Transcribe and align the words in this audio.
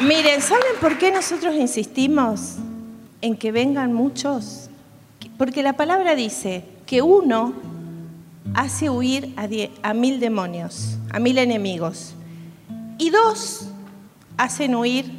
Miren, 0.00 0.40
¿saben 0.40 0.76
por 0.80 0.96
qué 0.96 1.10
nosotros 1.10 1.56
insistimos 1.56 2.54
en 3.20 3.36
que 3.36 3.50
vengan 3.50 3.92
muchos? 3.92 4.70
Porque 5.36 5.64
la 5.64 5.72
palabra 5.72 6.14
dice 6.14 6.62
que 6.86 7.02
uno 7.02 7.52
hace 8.54 8.90
huir 8.90 9.34
a, 9.82 9.94
mil 9.94 10.20
demonios, 10.20 10.96
a 11.10 11.18
mil 11.18 11.36
enemigos, 11.36 12.14
y 12.96 13.10
dos 13.10 13.70
hacen 14.36 14.76
huir 14.76 15.10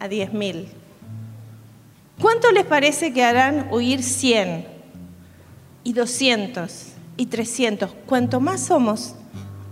a 0.00 0.08
diez 0.08 0.34
mil. 0.34 0.68
¿Cuánto 2.20 2.52
les 2.52 2.66
parece 2.66 3.14
que 3.14 3.24
harán 3.24 3.68
huir 3.72 4.02
cien 4.02 4.66
y 5.82 5.94
doscientos 5.94 6.88
y 7.16 7.26
trescientos? 7.26 7.90
Cuanto 8.04 8.38
más 8.40 8.60
somos, 8.60 9.14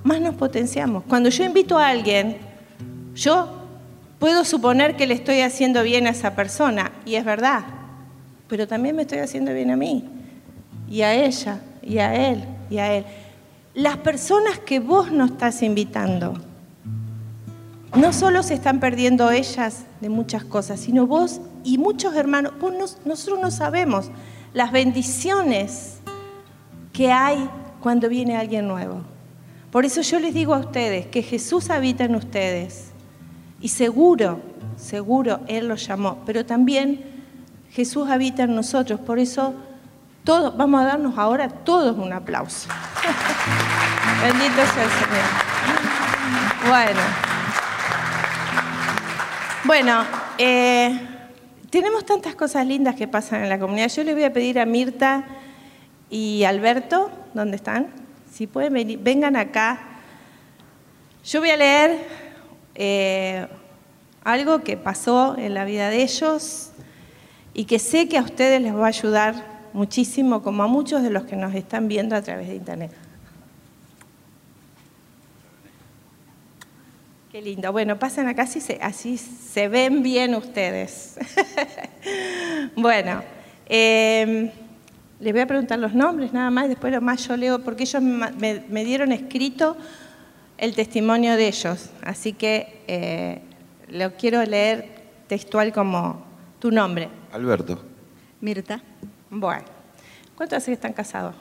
más 0.04 0.22
nos 0.22 0.36
potenciamos. 0.36 1.04
Cuando 1.06 1.28
yo 1.28 1.44
invito 1.44 1.76
a 1.76 1.88
alguien, 1.88 2.38
yo 3.14 3.63
puedo 4.18 4.44
suponer 4.44 4.96
que 4.96 5.06
le 5.06 5.14
estoy 5.14 5.40
haciendo 5.40 5.82
bien 5.82 6.06
a 6.06 6.10
esa 6.10 6.34
persona, 6.34 6.92
y 7.04 7.16
es 7.16 7.24
verdad, 7.24 7.64
pero 8.48 8.66
también 8.68 8.96
me 8.96 9.02
estoy 9.02 9.18
haciendo 9.18 9.52
bien 9.52 9.70
a 9.70 9.76
mí, 9.76 10.08
y 10.88 11.02
a 11.02 11.14
ella, 11.14 11.60
y 11.82 11.98
a 11.98 12.14
él, 12.14 12.44
y 12.70 12.78
a 12.78 12.94
él. 12.94 13.04
Las 13.74 13.96
personas 13.98 14.58
que 14.58 14.80
vos 14.80 15.10
no 15.10 15.24
estás 15.24 15.62
invitando, 15.62 16.34
no 17.96 18.12
solo 18.12 18.42
se 18.42 18.54
están 18.54 18.80
perdiendo 18.80 19.30
ellas 19.30 19.84
de 20.00 20.08
muchas 20.08 20.44
cosas, 20.44 20.80
sino 20.80 21.06
vos 21.06 21.40
y 21.62 21.78
muchos 21.78 22.14
hermanos, 22.14 22.52
nosotros 23.04 23.38
no 23.40 23.50
sabemos 23.50 24.10
las 24.52 24.72
bendiciones 24.72 25.98
que 26.92 27.12
hay 27.12 27.48
cuando 27.80 28.08
viene 28.08 28.36
alguien 28.36 28.68
nuevo. 28.68 29.02
Por 29.70 29.84
eso 29.84 30.00
yo 30.02 30.20
les 30.20 30.32
digo 30.32 30.54
a 30.54 30.58
ustedes 30.58 31.06
que 31.06 31.22
Jesús 31.22 31.70
habita 31.70 32.04
en 32.04 32.14
ustedes 32.14 32.93
y 33.64 33.68
seguro, 33.68 34.42
seguro 34.76 35.40
Él 35.46 35.68
los 35.68 35.86
llamó, 35.86 36.18
pero 36.26 36.44
también 36.44 37.02
Jesús 37.70 38.10
habita 38.10 38.42
en 38.42 38.54
nosotros. 38.54 39.00
Por 39.00 39.18
eso 39.18 39.54
todos, 40.22 40.54
vamos 40.54 40.82
a 40.82 40.84
darnos 40.84 41.16
ahora 41.16 41.48
todos 41.48 41.96
un 41.96 42.12
aplauso. 42.12 42.68
Bendito 44.22 44.54
sea 44.54 44.84
el 44.84 44.90
Señor. 44.90 45.24
Bueno. 46.68 47.00
Bueno, 49.64 50.04
eh, 50.36 51.00
tenemos 51.70 52.04
tantas 52.04 52.34
cosas 52.34 52.66
lindas 52.66 52.96
que 52.96 53.08
pasan 53.08 53.44
en 53.44 53.48
la 53.48 53.58
comunidad. 53.58 53.88
Yo 53.88 54.04
le 54.04 54.12
voy 54.12 54.24
a 54.24 54.32
pedir 54.34 54.60
a 54.60 54.66
Mirta 54.66 55.24
y 56.10 56.44
Alberto, 56.44 57.10
¿dónde 57.32 57.56
están? 57.56 57.86
Si 58.30 58.46
pueden 58.46 58.74
venir, 58.74 58.98
vengan 59.02 59.36
acá. 59.36 59.78
Yo 61.24 61.40
voy 61.40 61.48
a 61.48 61.56
leer 61.56 62.23
eh, 62.74 63.46
algo 64.24 64.62
que 64.62 64.76
pasó 64.76 65.36
en 65.38 65.54
la 65.54 65.64
vida 65.64 65.90
de 65.90 66.02
ellos 66.02 66.70
y 67.52 67.64
que 67.66 67.78
sé 67.78 68.08
que 68.08 68.18
a 68.18 68.22
ustedes 68.22 68.60
les 68.60 68.74
va 68.74 68.84
a 68.84 68.88
ayudar 68.88 69.54
muchísimo, 69.72 70.42
como 70.42 70.62
a 70.62 70.66
muchos 70.66 71.02
de 71.02 71.10
los 71.10 71.24
que 71.24 71.36
nos 71.36 71.54
están 71.54 71.88
viendo 71.88 72.16
a 72.16 72.22
través 72.22 72.48
de 72.48 72.54
internet. 72.54 72.92
Qué 77.34 77.42
lindo. 77.42 77.72
Bueno, 77.72 77.98
pasen 77.98 78.28
acá, 78.28 78.42
así 78.42 78.60
se, 78.60 78.78
así 78.80 79.18
se 79.18 79.66
ven 79.66 80.04
bien 80.04 80.36
ustedes. 80.36 81.16
bueno, 82.76 83.24
em, 83.66 84.50
les 85.18 85.32
voy 85.32 85.42
a 85.42 85.46
preguntar 85.48 85.80
los 85.80 85.94
nombres 85.94 86.32
nada 86.32 86.52
más, 86.52 86.68
después 86.68 86.92
lo 86.92 87.00
más 87.00 87.26
yo 87.26 87.36
leo, 87.36 87.58
porque 87.64 87.82
ellos 87.82 88.00
me, 88.00 88.84
dieron 88.84 89.10
escrito 89.10 89.76
el 90.58 90.74
testimonio 90.74 91.36
de 91.36 91.48
ellos, 91.48 91.90
así 92.02 92.32
que 92.32 92.82
eh, 92.86 93.40
lo 93.88 94.14
quiero 94.14 94.44
leer 94.44 95.02
textual 95.26 95.72
como 95.72 96.24
tu 96.58 96.70
nombre. 96.70 97.08
Alberto. 97.32 97.82
Mirta. 98.40 98.80
Bueno, 99.30 99.64
¿cuánto 100.36 100.56
hace 100.56 100.66
que 100.66 100.74
están 100.74 100.92
casados? 100.92 101.34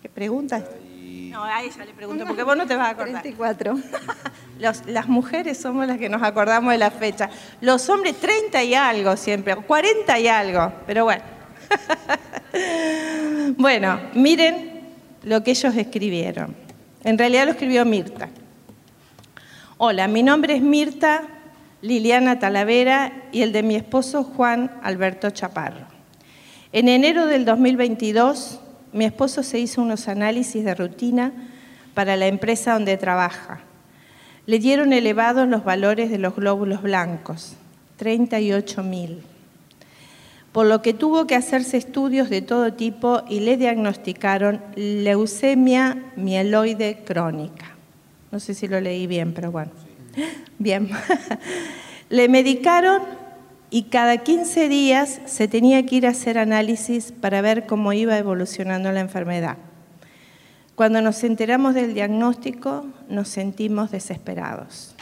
¿Qué 0.00 0.08
preguntas? 0.08 0.64
No, 1.30 1.44
a 1.44 1.62
ella 1.62 1.84
le 1.86 1.94
pregunto, 1.94 2.26
porque 2.26 2.42
vos 2.42 2.56
no 2.56 2.66
te 2.66 2.76
vas 2.76 2.88
a 2.88 2.90
acordar. 2.90 3.22
34. 3.22 3.78
las 4.86 5.08
mujeres 5.08 5.58
somos 5.58 5.86
las 5.86 5.96
que 5.98 6.08
nos 6.10 6.22
acordamos 6.22 6.72
de 6.72 6.78
la 6.78 6.90
fecha. 6.90 7.30
Los 7.62 7.88
hombres 7.88 8.16
30 8.20 8.62
y 8.64 8.74
algo 8.74 9.16
siempre, 9.16 9.56
40 9.56 10.18
y 10.18 10.28
algo, 10.28 10.72
pero 10.86 11.04
bueno. 11.04 11.22
bueno, 13.56 14.00
miren 14.14 14.82
lo 15.22 15.42
que 15.42 15.52
ellos 15.52 15.74
escribieron. 15.74 16.54
En 17.02 17.16
realidad 17.16 17.46
lo 17.46 17.52
escribió 17.52 17.84
Mirta. 17.84 18.28
Hola, 19.84 20.06
mi 20.06 20.22
nombre 20.22 20.54
es 20.54 20.62
Mirta 20.62 21.24
Liliana 21.80 22.38
Talavera 22.38 23.24
y 23.32 23.42
el 23.42 23.50
de 23.50 23.64
mi 23.64 23.74
esposo 23.74 24.22
Juan 24.22 24.70
Alberto 24.80 25.30
Chaparro. 25.30 25.88
En 26.72 26.86
enero 26.86 27.26
del 27.26 27.44
2022 27.44 28.60
mi 28.92 29.04
esposo 29.04 29.42
se 29.42 29.58
hizo 29.58 29.82
unos 29.82 30.06
análisis 30.06 30.64
de 30.64 30.76
rutina 30.76 31.32
para 31.94 32.14
la 32.14 32.28
empresa 32.28 32.74
donde 32.74 32.96
trabaja. 32.96 33.58
Le 34.46 34.60
dieron 34.60 34.92
elevados 34.92 35.48
los 35.48 35.64
valores 35.64 36.12
de 36.12 36.18
los 36.18 36.36
glóbulos 36.36 36.80
blancos, 36.80 37.56
38 37.96 38.84
mil, 38.84 39.24
por 40.52 40.66
lo 40.66 40.80
que 40.80 40.94
tuvo 40.94 41.26
que 41.26 41.34
hacerse 41.34 41.76
estudios 41.76 42.30
de 42.30 42.40
todo 42.40 42.72
tipo 42.74 43.24
y 43.28 43.40
le 43.40 43.56
diagnosticaron 43.56 44.62
leucemia 44.76 46.12
mieloide 46.14 47.02
crónica. 47.04 47.71
No 48.32 48.40
sé 48.40 48.54
si 48.54 48.66
lo 48.66 48.80
leí 48.80 49.06
bien, 49.06 49.34
pero 49.34 49.52
bueno. 49.52 49.70
Bien. 50.58 50.90
le 52.08 52.28
medicaron 52.28 53.02
y 53.70 53.84
cada 53.84 54.18
15 54.18 54.68
días 54.68 55.20
se 55.26 55.48
tenía 55.48 55.84
que 55.86 55.96
ir 55.96 56.06
a 56.06 56.10
hacer 56.10 56.38
análisis 56.38 57.12
para 57.12 57.40
ver 57.42 57.66
cómo 57.66 57.92
iba 57.92 58.18
evolucionando 58.18 58.90
la 58.90 59.00
enfermedad. 59.00 59.58
Cuando 60.74 61.00
nos 61.00 61.22
enteramos 61.24 61.74
del 61.74 61.94
diagnóstico, 61.94 62.86
nos 63.08 63.28
sentimos 63.28 63.90
desesperados. 63.90 64.96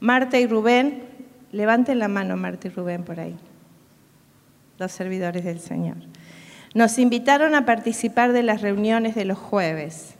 Marta 0.00 0.38
y 0.38 0.46
Rubén, 0.46 1.04
levanten 1.52 1.98
la 1.98 2.08
mano 2.08 2.36
Marta 2.36 2.68
y 2.68 2.70
Rubén 2.70 3.04
por 3.04 3.20
ahí, 3.20 3.36
los 4.78 4.92
servidores 4.92 5.44
del 5.44 5.60
Señor. 5.60 5.96
Nos 6.74 6.98
invitaron 6.98 7.54
a 7.54 7.64
participar 7.64 8.32
de 8.32 8.42
las 8.42 8.62
reuniones 8.62 9.14
de 9.14 9.24
los 9.24 9.38
jueves. 9.38 10.15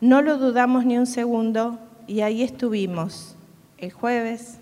No 0.00 0.22
lo 0.22 0.38
dudamos 0.38 0.84
ni 0.84 0.96
un 0.96 1.06
segundo 1.06 1.78
y 2.06 2.20
ahí 2.20 2.42
estuvimos 2.42 3.34
el 3.78 3.90
jueves 3.92 4.58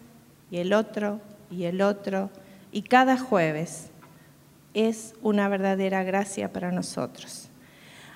y 0.51 0.59
el 0.59 0.73
otro 0.73 1.21
y 1.51 1.65
el 1.65 1.83
otro, 1.83 2.31
y 2.73 2.83
cada 2.83 3.19
jueves 3.19 3.91
es 4.75 5.15
una 5.23 5.49
verdadera 5.49 6.03
gracia 6.03 6.53
para 6.53 6.73
nosotros. 6.73 7.49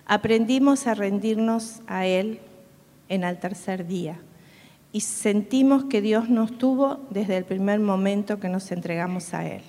Aprendimos 0.06 0.86
a 0.86 0.94
rendirnos 0.94 1.80
a 1.86 2.06
Él 2.06 2.40
en 3.08 3.24
el 3.24 3.38
tercer 3.38 3.86
día 3.86 4.18
y 4.92 5.00
sentimos 5.00 5.84
que 5.84 6.00
Dios 6.00 6.28
nos 6.28 6.58
tuvo 6.58 7.00
desde 7.10 7.36
el 7.36 7.44
primer 7.44 7.80
momento 7.80 8.40
que 8.40 8.48
nos 8.48 8.72
entregamos 8.72 9.32
a 9.34 9.46
Él. 9.46 9.62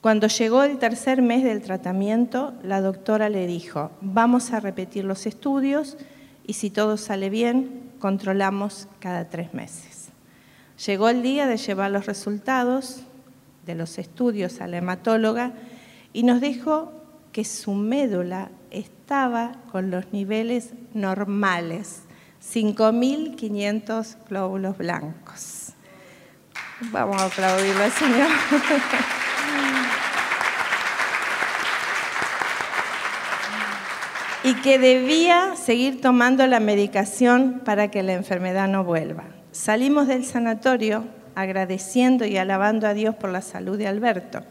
Cuando 0.00 0.28
llegó 0.28 0.62
el 0.62 0.78
tercer 0.78 1.20
mes 1.20 1.44
del 1.44 1.62
tratamiento, 1.62 2.54
la 2.62 2.80
doctora 2.80 3.28
le 3.28 3.46
dijo, 3.46 3.90
vamos 4.00 4.52
a 4.52 4.60
repetir 4.60 5.04
los 5.04 5.26
estudios 5.26 5.98
y 6.46 6.52
si 6.52 6.70
todo 6.70 6.96
sale 6.96 7.28
bien, 7.28 7.92
controlamos 7.98 8.88
cada 9.00 9.28
tres 9.28 9.52
meses. 9.52 10.08
Llegó 10.86 11.08
el 11.08 11.22
día 11.22 11.46
de 11.46 11.56
llevar 11.56 11.90
los 11.90 12.06
resultados 12.06 13.02
de 13.64 13.74
los 13.74 13.98
estudios 13.98 14.60
a 14.60 14.68
la 14.68 14.76
hematóloga 14.76 15.54
y 16.12 16.22
nos 16.22 16.40
dijo 16.40 16.92
que 17.32 17.44
su 17.44 17.72
médula 17.72 18.50
estaba 18.70 19.56
con 19.72 19.90
los 19.90 20.12
niveles 20.12 20.74
normales, 20.94 22.02
5.500 22.42 24.16
glóbulos 24.28 24.78
blancos. 24.78 25.72
Vamos 26.92 27.20
a 27.20 27.26
aplaudirle 27.26 27.90
Señor. 27.90 28.28
y 34.46 34.54
que 34.54 34.78
debía 34.78 35.56
seguir 35.56 36.00
tomando 36.00 36.46
la 36.46 36.60
medicación 36.60 37.62
para 37.64 37.90
que 37.90 38.04
la 38.04 38.12
enfermedad 38.12 38.68
no 38.68 38.84
vuelva. 38.84 39.24
Salimos 39.50 40.06
del 40.06 40.24
sanatorio 40.24 41.04
agradeciendo 41.34 42.24
y 42.24 42.36
alabando 42.36 42.86
a 42.86 42.94
Dios 42.94 43.16
por 43.16 43.30
la 43.30 43.42
salud 43.42 43.76
de 43.76 43.88
Alberto. 43.88 44.44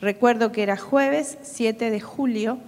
Recuerdo 0.00 0.50
que 0.50 0.64
era 0.64 0.76
jueves 0.76 1.38
7 1.42 1.88
de 1.88 2.00
julio. 2.00 2.58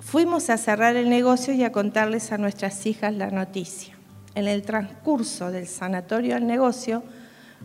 Fuimos 0.00 0.50
a 0.50 0.58
cerrar 0.58 0.96
el 0.96 1.08
negocio 1.08 1.54
y 1.54 1.64
a 1.64 1.72
contarles 1.72 2.30
a 2.30 2.36
nuestras 2.36 2.84
hijas 2.84 3.14
la 3.14 3.30
noticia. 3.30 3.94
En 4.34 4.48
el 4.48 4.64
transcurso 4.64 5.50
del 5.50 5.66
sanatorio 5.66 6.36
al 6.36 6.46
negocio, 6.46 7.04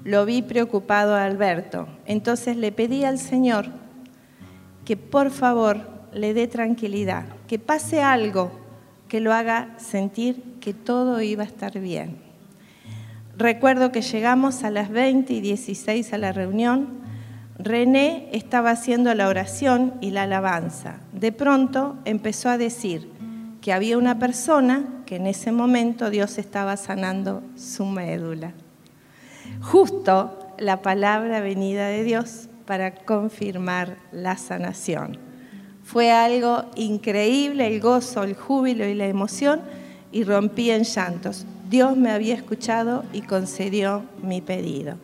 lo 0.05 0.23
vi 0.23 0.41
preocupado 0.41 1.15
a 1.15 1.25
Alberto. 1.25 1.89
Entonces 2.05 2.55
le 2.55 2.71
pedí 2.71 3.03
al 3.03 3.19
Señor 3.19 3.65
que 4.85 4.95
por 4.95 5.31
favor 5.31 6.00
le 6.13 6.33
dé 6.33 6.47
tranquilidad, 6.47 7.25
que 7.47 7.59
pase 7.59 8.01
algo 8.01 8.51
que 9.07 9.19
lo 9.19 9.33
haga 9.33 9.69
sentir 9.77 10.41
que 10.61 10.73
todo 10.73 11.21
iba 11.21 11.43
a 11.43 11.45
estar 11.45 11.79
bien. 11.79 12.17
Recuerdo 13.37 13.91
que 13.91 14.01
llegamos 14.01 14.63
a 14.63 14.71
las 14.71 14.89
20 14.89 15.33
y 15.33 15.41
16 15.41 16.13
a 16.13 16.17
la 16.17 16.31
reunión. 16.31 17.01
René 17.57 18.29
estaba 18.33 18.71
haciendo 18.71 19.13
la 19.13 19.27
oración 19.27 19.95
y 19.99 20.11
la 20.11 20.23
alabanza. 20.23 20.97
De 21.11 21.31
pronto 21.31 21.97
empezó 22.05 22.49
a 22.49 22.57
decir 22.57 23.09
que 23.61 23.73
había 23.73 23.97
una 23.97 24.19
persona 24.19 24.85
que 25.05 25.15
en 25.17 25.27
ese 25.27 25.51
momento 25.51 26.09
Dios 26.09 26.37
estaba 26.37 26.77
sanando 26.77 27.43
su 27.55 27.85
médula. 27.85 28.53
Justo 29.61 30.37
la 30.57 30.81
palabra 30.81 31.41
venida 31.41 31.87
de 31.87 32.03
Dios 32.03 32.47
para 32.65 32.95
confirmar 32.95 33.97
la 34.11 34.37
sanación. 34.37 35.30
Fue 35.91 36.09
algo 36.09 36.63
increíble, 36.75 37.67
el 37.67 37.81
gozo, 37.81 38.23
el 38.23 38.33
júbilo 38.33 38.85
y 38.85 38.93
la 38.93 39.07
emoción, 39.07 39.59
y 40.13 40.23
rompí 40.23 40.71
en 40.71 40.83
llantos. 40.83 41.45
Dios 41.69 41.97
me 41.97 42.11
había 42.11 42.33
escuchado 42.33 43.03
y 43.11 43.23
concedió 43.23 44.05
mi 44.23 44.39
pedido. 44.39 44.95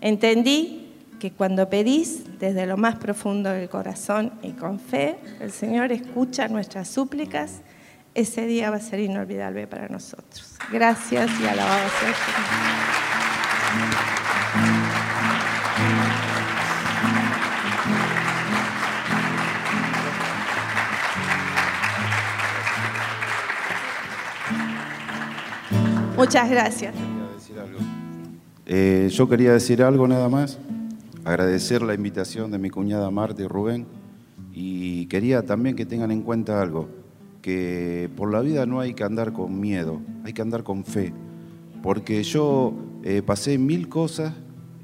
Entendí 0.00 0.92
que 1.18 1.32
cuando 1.32 1.68
pedís 1.68 2.38
desde 2.38 2.64
lo 2.66 2.76
más 2.76 2.94
profundo 2.94 3.50
del 3.50 3.68
corazón 3.68 4.30
y 4.40 4.52
con 4.52 4.78
fe, 4.78 5.18
el 5.40 5.50
Señor 5.50 5.90
escucha 5.90 6.46
nuestras 6.46 6.86
súplicas. 6.86 7.62
Ese 8.14 8.46
día 8.46 8.70
va 8.70 8.76
a 8.76 8.80
ser 8.80 9.00
inolvidable 9.00 9.66
para 9.66 9.88
nosotros. 9.88 10.56
Gracias 10.70 11.28
y 11.40 11.46
alabado 11.46 11.88
sea 12.00 12.14
Muchas 26.16 26.48
gracias. 26.48 26.94
Eh, 28.64 29.08
yo 29.12 29.28
quería 29.28 29.52
decir 29.52 29.82
algo 29.82 30.08
nada 30.08 30.30
más, 30.30 30.58
agradecer 31.24 31.82
la 31.82 31.92
invitación 31.92 32.50
de 32.50 32.58
mi 32.58 32.70
cuñada 32.70 33.10
Marta 33.10 33.42
y 33.42 33.46
Rubén. 33.46 33.86
Y 34.54 35.06
quería 35.06 35.44
también 35.44 35.76
que 35.76 35.84
tengan 35.84 36.10
en 36.10 36.22
cuenta 36.22 36.62
algo, 36.62 36.88
que 37.42 38.08
por 38.16 38.32
la 38.32 38.40
vida 38.40 38.64
no 38.64 38.80
hay 38.80 38.94
que 38.94 39.04
andar 39.04 39.34
con 39.34 39.60
miedo, 39.60 40.00
hay 40.24 40.32
que 40.32 40.40
andar 40.40 40.62
con 40.62 40.86
fe, 40.86 41.12
porque 41.82 42.22
yo 42.22 42.72
eh, 43.02 43.20
pasé 43.20 43.58
mil 43.58 43.90
cosas 43.90 44.32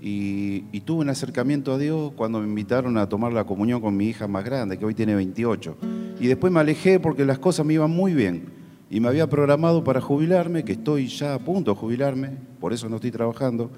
y, 0.03 0.65
y, 0.71 0.81
tuve 0.81 1.01
un 1.01 1.09
acercamiento 1.09 1.73
a 1.73 1.79
Dios 1.79 2.13
cuando 2.15 2.41
me 2.41 2.47
invitaron 2.47 2.99
a 2.99 3.09
tomar 3.09 3.33
la 3.33 3.45
comunión 3.45 3.81
con 3.81 3.97
mi 3.97 4.09
hija 4.09 4.29
más 4.29 4.45
grande, 4.45 4.79
que 4.79 4.85
hoy 4.85 4.95
tiene 4.95 5.15
28, 5.15 5.79
y 6.21 6.27
después 6.27 6.53
me 6.53 6.61
alejé 6.61 7.01
porque 7.01 7.25
las 7.25 7.39
cosas 7.39 7.65
me 7.65 7.73
iban 7.73 7.91
muy 7.91 8.13
bien 8.13 8.62
y 8.93 9.01
me 9.01 9.09
había 9.09 9.27
programado 9.27 9.83
para 9.83 10.03
jubilarme, 10.03 10.65
que 10.65 10.73
estoy 10.73 11.07
ya 11.07 11.33
a 11.33 11.39
punto 11.39 11.71
de 11.71 11.79
jubilarme, 11.79 12.29
por 12.61 12.75
eso 12.75 12.91
no 12.91 12.97
estoy 12.97 13.11
trabajando, 13.11 13.71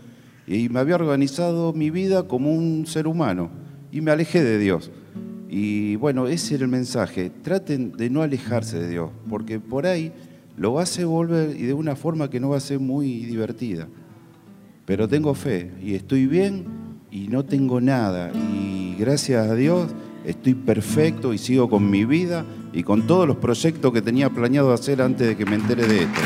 y 0.45 0.69
me 0.69 0.81
había 0.81 0.97
organizado 0.97 1.73
mi 1.73 1.89
vida 1.91 2.25
como 2.25 2.53
un 2.53 2.85
ser 2.85 3.07
humano 3.07 3.49
y 3.93 4.01
me 4.01 4.11
alejé 4.11 4.43
de 4.43 4.59
Dios. 4.59 4.91
Y 5.49 5.95
bueno, 5.95 6.27
ese 6.27 6.57
era 6.57 6.65
el 6.65 6.71
mensaje, 6.71 7.31
traten 7.31 7.93
de 7.93 8.11
no 8.11 8.23
alejarse 8.23 8.81
de 8.81 8.89
Dios, 8.89 9.11
porque 9.31 9.61
por 9.61 9.87
ahí 9.87 10.11
lo 10.57 10.81
hacer 10.81 11.07
volver 11.07 11.55
y 11.57 11.63
de 11.63 11.75
una 11.75 11.95
forma 11.95 12.29
que 12.29 12.41
no 12.41 12.49
va 12.49 12.57
a 12.57 12.61
ser 12.61 12.81
muy 12.81 13.25
divertida. 13.25 13.87
Pero 14.85 15.07
tengo 15.07 15.33
fe 15.35 15.71
y 15.81 15.95
estoy 15.95 16.27
bien 16.27 16.65
y 17.13 17.29
no 17.29 17.45
tengo 17.45 17.81
nada. 17.81 18.33
Y 18.53 18.97
gracias 18.99 19.49
a 19.49 19.55
Dios 19.55 19.95
estoy 20.25 20.55
perfecto 20.55 21.33
y 21.33 21.39
sigo 21.39 21.71
con 21.71 21.89
mi 21.89 22.05
vida 22.05 22.45
y 22.75 22.83
con 22.83 23.07
todos 23.07 23.27
los 23.27 23.37
proyectos 23.37 23.93
que 23.93 24.03
tenía 24.03 24.29
planeado 24.29 24.73
hacer 24.73 25.01
antes 25.01 25.29
de 25.29 25.37
que 25.37 25.47
me 25.47 25.55
entere 25.55 25.87
de 25.87 26.03
esto. 26.03 26.21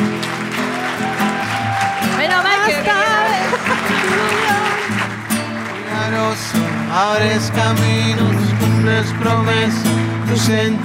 Menos 2.16 2.42
mal 2.42 2.58
que 2.66 2.72
abres 6.90 7.52
caminos, 7.54 8.34
cumples 8.58 9.06
promesas, 9.20 9.84
tus 10.28 10.48
en 10.48 10.82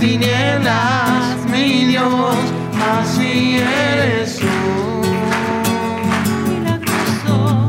mi 1.50 1.86
Dios, 1.86 2.36
así 3.00 3.58
eres 3.58 4.40
tú. 4.40 4.48
Milagroso, 6.52 7.68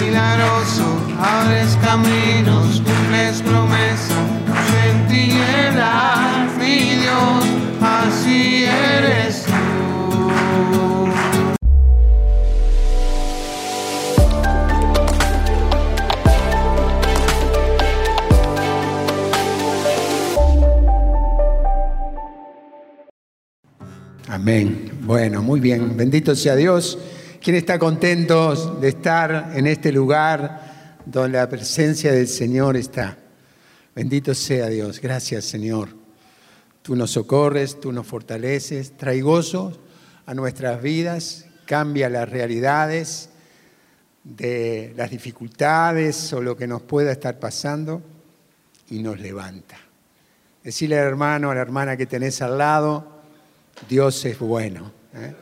milagroso, 0.00 0.84
abres 1.20 1.78
caminos, 1.80 2.82
cumples 2.82 3.40
promesas, 3.42 4.26
tus 4.46 4.74
en 4.90 6.35
Dios, 6.66 7.44
así 7.80 8.64
eres 8.64 9.44
tú. 9.44 9.52
Amén. 24.28 24.90
Bueno, 25.02 25.42
muy 25.42 25.60
bien. 25.60 25.96
Bendito 25.96 26.34
sea 26.34 26.56
Dios. 26.56 26.98
¿Quién 27.40 27.56
está 27.56 27.78
contento 27.78 28.76
de 28.80 28.88
estar 28.88 29.52
en 29.54 29.68
este 29.68 29.92
lugar 29.92 30.98
donde 31.06 31.38
la 31.38 31.48
presencia 31.48 32.10
del 32.12 32.26
Señor 32.26 32.76
está? 32.76 33.16
Bendito 33.94 34.34
sea 34.34 34.66
Dios. 34.66 35.00
Gracias, 35.00 35.44
Señor. 35.44 36.05
Tú 36.86 36.94
nos 36.94 37.10
socorres, 37.10 37.80
tú 37.80 37.90
nos 37.90 38.06
fortaleces, 38.06 38.96
trae 38.96 39.20
gozo 39.20 39.76
a 40.24 40.34
nuestras 40.34 40.80
vidas, 40.80 41.46
cambia 41.64 42.08
las 42.08 42.28
realidades 42.28 43.28
de 44.22 44.94
las 44.96 45.10
dificultades 45.10 46.32
o 46.32 46.40
lo 46.40 46.56
que 46.56 46.68
nos 46.68 46.82
pueda 46.82 47.10
estar 47.10 47.40
pasando 47.40 48.02
y 48.88 49.00
nos 49.00 49.18
levanta. 49.18 49.76
Decirle 50.62 51.00
al 51.00 51.08
hermano, 51.08 51.50
a 51.50 51.56
la 51.56 51.60
hermana 51.60 51.96
que 51.96 52.06
tenés 52.06 52.40
al 52.40 52.56
lado, 52.56 53.04
Dios 53.88 54.24
es 54.24 54.38
bueno. 54.38 54.92
¿eh? 55.12 55.34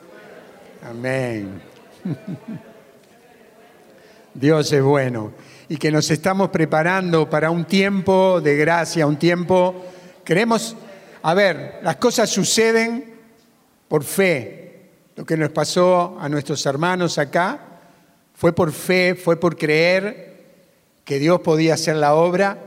Amén. 0.88 1.60
Dios 4.32 4.72
es 4.72 4.82
bueno. 4.82 5.32
Y 5.68 5.76
que 5.76 5.90
nos 5.90 6.10
estamos 6.10 6.48
preparando 6.48 7.28
para 7.28 7.50
un 7.50 7.66
tiempo 7.66 8.40
de 8.40 8.56
gracia, 8.56 9.06
un 9.06 9.18
tiempo, 9.18 9.84
queremos 10.24 10.74
a 11.26 11.32
ver, 11.32 11.80
las 11.82 11.96
cosas 11.96 12.28
suceden 12.28 13.14
por 13.88 14.04
fe. 14.04 14.90
Lo 15.16 15.24
que 15.24 15.38
nos 15.38 15.48
pasó 15.52 16.18
a 16.20 16.28
nuestros 16.28 16.66
hermanos 16.66 17.16
acá 17.16 17.80
fue 18.34 18.52
por 18.52 18.72
fe, 18.72 19.14
fue 19.14 19.40
por 19.40 19.56
creer 19.56 20.44
que 21.02 21.18
Dios 21.18 21.40
podía 21.40 21.74
hacer 21.74 21.96
la 21.96 22.14
obra 22.14 22.58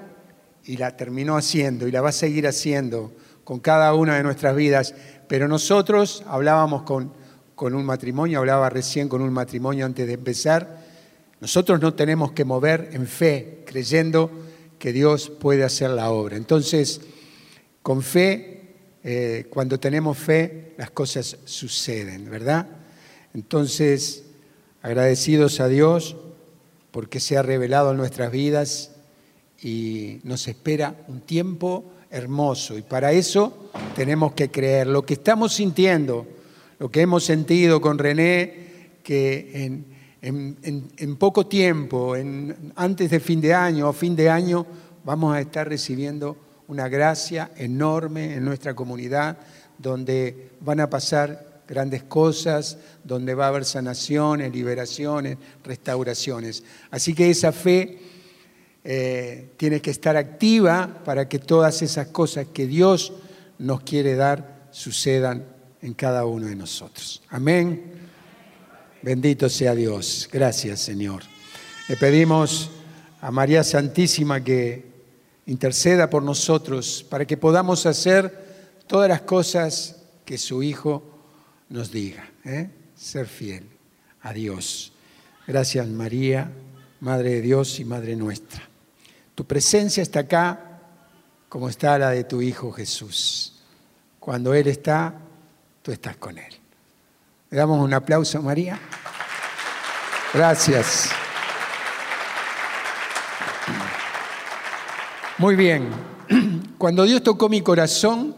y 0.63 0.77
la 0.77 0.97
terminó 0.97 1.37
haciendo 1.37 1.87
y 1.87 1.91
la 1.91 2.01
va 2.01 2.09
a 2.09 2.13
seguir 2.13 2.47
haciendo 2.47 3.11
con 3.43 3.59
cada 3.59 3.93
una 3.93 4.17
de 4.17 4.23
nuestras 4.23 4.55
vidas. 4.55 4.95
Pero 5.27 5.47
nosotros 5.47 6.23
hablábamos 6.25 6.81
con, 6.81 7.13
con 7.53 7.75
un 7.75 7.85
matrimonio, 7.85 8.39
hablaba 8.39 8.71
recién 8.71 9.07
con 9.07 9.21
un 9.21 9.33
matrimonio 9.33 9.85
antes 9.85 10.07
de 10.07 10.13
empezar, 10.13 10.79
nosotros 11.39 11.79
no 11.79 11.93
tenemos 11.93 12.31
que 12.31 12.43
mover 12.43 12.89
en 12.93 13.05
fe, 13.05 13.61
creyendo 13.67 14.31
que 14.79 14.93
Dios 14.93 15.29
puede 15.29 15.63
hacer 15.63 15.91
la 15.91 16.09
obra. 16.09 16.37
Entonces, 16.37 17.01
con 17.87 18.01
fe, 18.01 18.63
eh, 19.01 19.45
cuando 19.49 19.79
tenemos 19.79 20.17
fe, 20.17 20.73
las 20.75 20.91
cosas 20.91 21.37
suceden, 21.45 22.29
¿verdad? 22.29 22.67
Entonces, 23.33 24.25
agradecidos 24.81 25.61
a 25.61 25.69
Dios 25.69 26.17
porque 26.91 27.21
se 27.21 27.37
ha 27.37 27.43
revelado 27.43 27.91
en 27.91 27.97
nuestras 27.97 28.29
vidas 28.29 28.91
y 29.63 30.19
nos 30.25 30.49
espera 30.49 30.97
un 31.07 31.21
tiempo 31.21 31.85
hermoso. 32.11 32.77
Y 32.77 32.81
para 32.81 33.13
eso 33.13 33.71
tenemos 33.95 34.33
que 34.33 34.51
creer. 34.51 34.87
Lo 34.87 35.05
que 35.05 35.13
estamos 35.13 35.53
sintiendo, 35.53 36.27
lo 36.79 36.91
que 36.91 36.99
hemos 36.99 37.23
sentido 37.23 37.79
con 37.79 37.97
René, 37.97 38.97
que 39.01 39.85
en, 40.21 41.15
poco 41.15 41.47
tiempo, 41.47 42.15
antes 42.75 43.09
de 43.09 43.19
fin 43.21 43.39
de 43.39 43.53
año 43.53 43.87
o 43.87 43.93
fin 43.93 44.13
de 44.13 44.29
año, 44.29 44.65
vamos 45.05 45.33
a 45.33 45.39
estar 45.39 45.69
recibiendo 45.69 46.46
una 46.67 46.89
gracia 46.89 47.51
enorme 47.55 48.35
en 48.35 48.45
nuestra 48.45 48.73
comunidad, 48.73 49.37
donde 49.77 50.51
van 50.59 50.79
a 50.79 50.89
pasar 50.89 51.61
grandes 51.67 52.03
cosas, 52.03 52.77
donde 53.03 53.35
va 53.35 53.45
a 53.45 53.49
haber 53.49 53.65
sanaciones, 53.65 54.51
liberaciones, 54.51 55.37
restauraciones. 55.63 56.63
Así 56.89 57.13
que 57.13 57.29
esa 57.29 57.51
fe 57.51 57.99
eh, 58.83 59.49
tiene 59.57 59.81
que 59.81 59.91
estar 59.91 60.15
activa 60.15 61.01
para 61.03 61.27
que 61.27 61.39
todas 61.39 61.81
esas 61.81 62.07
cosas 62.07 62.47
que 62.53 62.67
Dios 62.67 63.13
nos 63.59 63.81
quiere 63.81 64.15
dar 64.15 64.67
sucedan 64.71 65.45
en 65.81 65.93
cada 65.93 66.25
uno 66.25 66.47
de 66.47 66.55
nosotros. 66.55 67.21
Amén. 67.29 67.93
Bendito 69.01 69.49
sea 69.49 69.75
Dios. 69.75 70.29
Gracias, 70.31 70.79
Señor. 70.79 71.23
Le 71.87 71.97
pedimos 71.97 72.69
a 73.21 73.31
María 73.31 73.63
Santísima 73.63 74.43
que 74.43 74.96
interceda 75.47 76.09
por 76.09 76.21
nosotros 76.21 77.05
para 77.09 77.25
que 77.25 77.37
podamos 77.37 77.85
hacer 77.85 78.45
todas 78.85 79.09
las 79.09 79.21
cosas 79.21 79.95
que 80.23 80.37
su 80.37 80.61
Hijo 80.61 81.03
nos 81.69 81.91
diga. 81.91 82.29
¿eh? 82.45 82.69
Ser 82.95 83.25
fiel 83.25 83.67
a 84.21 84.33
Dios. 84.33 84.93
Gracias 85.47 85.87
María, 85.87 86.51
Madre 86.99 87.35
de 87.35 87.41
Dios 87.41 87.79
y 87.79 87.85
Madre 87.85 88.15
nuestra. 88.15 88.61
Tu 89.33 89.45
presencia 89.45 90.03
está 90.03 90.21
acá 90.21 90.81
como 91.47 91.69
está 91.69 91.97
la 91.97 92.11
de 92.11 92.25
tu 92.25 92.41
Hijo 92.41 92.71
Jesús. 92.71 93.61
Cuando 94.19 94.53
Él 94.53 94.67
está, 94.67 95.13
tú 95.81 95.91
estás 95.91 96.17
con 96.17 96.37
Él. 96.37 96.53
Le 97.49 97.57
damos 97.57 97.81
un 97.81 97.93
aplauso 97.93 98.41
María. 98.41 98.77
Gracias. 100.33 101.09
Muy 105.39 105.55
bien. 105.55 105.89
Cuando 106.79 107.03
Dios 107.03 107.21
tocó 107.21 107.47
mi 107.47 107.61
corazón, 107.61 108.35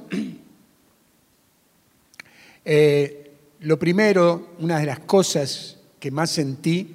eh, 2.65 3.38
lo 3.62 3.79
primero, 3.79 4.50
una 4.60 4.79
de 4.79 4.86
las 4.86 5.00
cosas 5.00 5.77
que 5.98 6.12
más 6.12 6.29
sentí, 6.29 6.94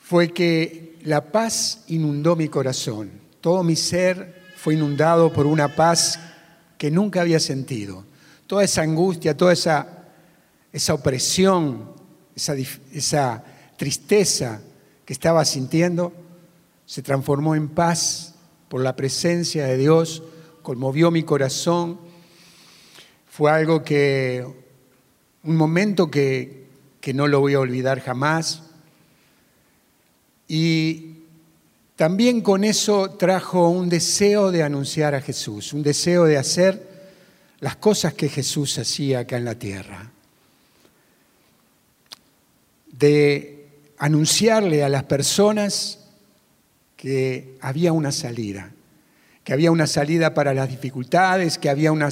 fue 0.00 0.32
que 0.32 0.98
la 1.04 1.30
paz 1.30 1.84
inundó 1.86 2.34
mi 2.34 2.48
corazón. 2.48 3.12
Todo 3.40 3.62
mi 3.62 3.76
ser 3.76 4.42
fue 4.56 4.74
inundado 4.74 5.32
por 5.32 5.46
una 5.46 5.76
paz 5.76 6.18
que 6.76 6.90
nunca 6.90 7.20
había 7.20 7.38
sentido. 7.38 8.04
Toda 8.48 8.64
esa 8.64 8.82
angustia, 8.82 9.36
toda 9.36 9.52
esa, 9.52 10.08
esa 10.72 10.92
opresión, 10.92 11.92
esa, 12.34 12.56
esa 12.92 13.44
tristeza 13.76 14.60
que 15.04 15.12
estaba 15.12 15.44
sintiendo, 15.44 16.12
se 16.84 17.00
transformó 17.00 17.54
en 17.54 17.68
paz 17.68 18.32
por 18.68 18.82
la 18.82 18.96
presencia 18.96 19.66
de 19.66 19.76
Dios, 19.76 20.22
conmovió 20.62 21.10
mi 21.10 21.22
corazón. 21.22 21.98
Fue 23.28 23.50
algo 23.50 23.84
que, 23.84 24.46
un 25.44 25.56
momento 25.56 26.10
que, 26.10 26.66
que 27.00 27.14
no 27.14 27.28
lo 27.28 27.40
voy 27.40 27.54
a 27.54 27.60
olvidar 27.60 28.00
jamás. 28.00 28.62
Y 30.48 31.16
también 31.96 32.40
con 32.40 32.64
eso 32.64 33.10
trajo 33.10 33.68
un 33.68 33.88
deseo 33.88 34.50
de 34.50 34.62
anunciar 34.62 35.14
a 35.14 35.20
Jesús, 35.20 35.72
un 35.72 35.82
deseo 35.82 36.24
de 36.24 36.36
hacer 36.36 36.96
las 37.60 37.76
cosas 37.76 38.14
que 38.14 38.28
Jesús 38.28 38.78
hacía 38.78 39.20
acá 39.20 39.36
en 39.36 39.44
la 39.44 39.54
tierra, 39.54 40.10
de 42.92 43.68
anunciarle 43.98 44.84
a 44.84 44.88
las 44.88 45.04
personas 45.04 46.05
que 47.06 47.56
había 47.60 47.92
una 47.92 48.10
salida, 48.10 48.72
que 49.44 49.52
había 49.52 49.70
una 49.70 49.86
salida 49.86 50.34
para 50.34 50.52
las 50.54 50.68
dificultades, 50.68 51.56
que 51.56 51.70
había 51.70 51.92
una, 51.92 52.08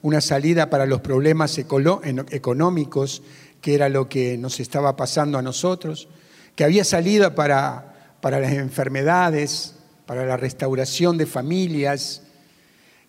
una 0.00 0.22
salida 0.22 0.70
para 0.70 0.86
los 0.86 1.02
problemas 1.02 1.58
económicos, 1.58 3.22
que 3.60 3.74
era 3.74 3.90
lo 3.90 4.08
que 4.08 4.38
nos 4.38 4.58
estaba 4.58 4.96
pasando 4.96 5.36
a 5.36 5.42
nosotros, 5.42 6.08
que 6.56 6.64
había 6.64 6.82
salida 6.84 7.34
para 7.34 8.16
para 8.22 8.40
las 8.40 8.52
enfermedades, 8.52 9.74
para 10.06 10.24
la 10.24 10.38
restauración 10.38 11.18
de 11.18 11.26
familias, 11.26 12.22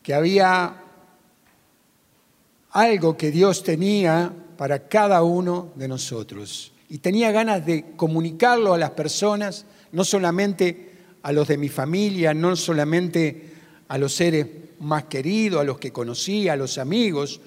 que 0.04 0.14
había 0.14 0.76
algo 2.72 3.16
que 3.16 3.32
Dios 3.32 3.64
tenía 3.64 4.34
para 4.58 4.90
cada 4.90 5.24
uno 5.24 5.72
de 5.76 5.88
nosotros. 5.88 6.74
Y 6.90 6.98
tenía 6.98 7.32
ganas 7.32 7.66
de 7.66 7.96
comunicarlo 7.96 8.74
a 8.74 8.78
las 8.78 8.92
personas, 8.92 9.66
no 9.94 10.04
solamente 10.04 10.89
a 11.24 11.32
los 11.32 11.48
de 11.48 11.58
mi 11.58 11.70
familia, 11.70 12.34
no 12.34 12.56
solamente 12.56 13.54
a 13.88 13.98
los 13.98 14.14
seres 14.14 14.48
más 14.80 15.06
queridos, 15.06 15.62
a 15.62 15.64
los 15.64 15.78
que 15.78 15.92
conocía, 15.92 16.54
a 16.54 16.56
los 16.56 16.78
amigos, 16.78 17.42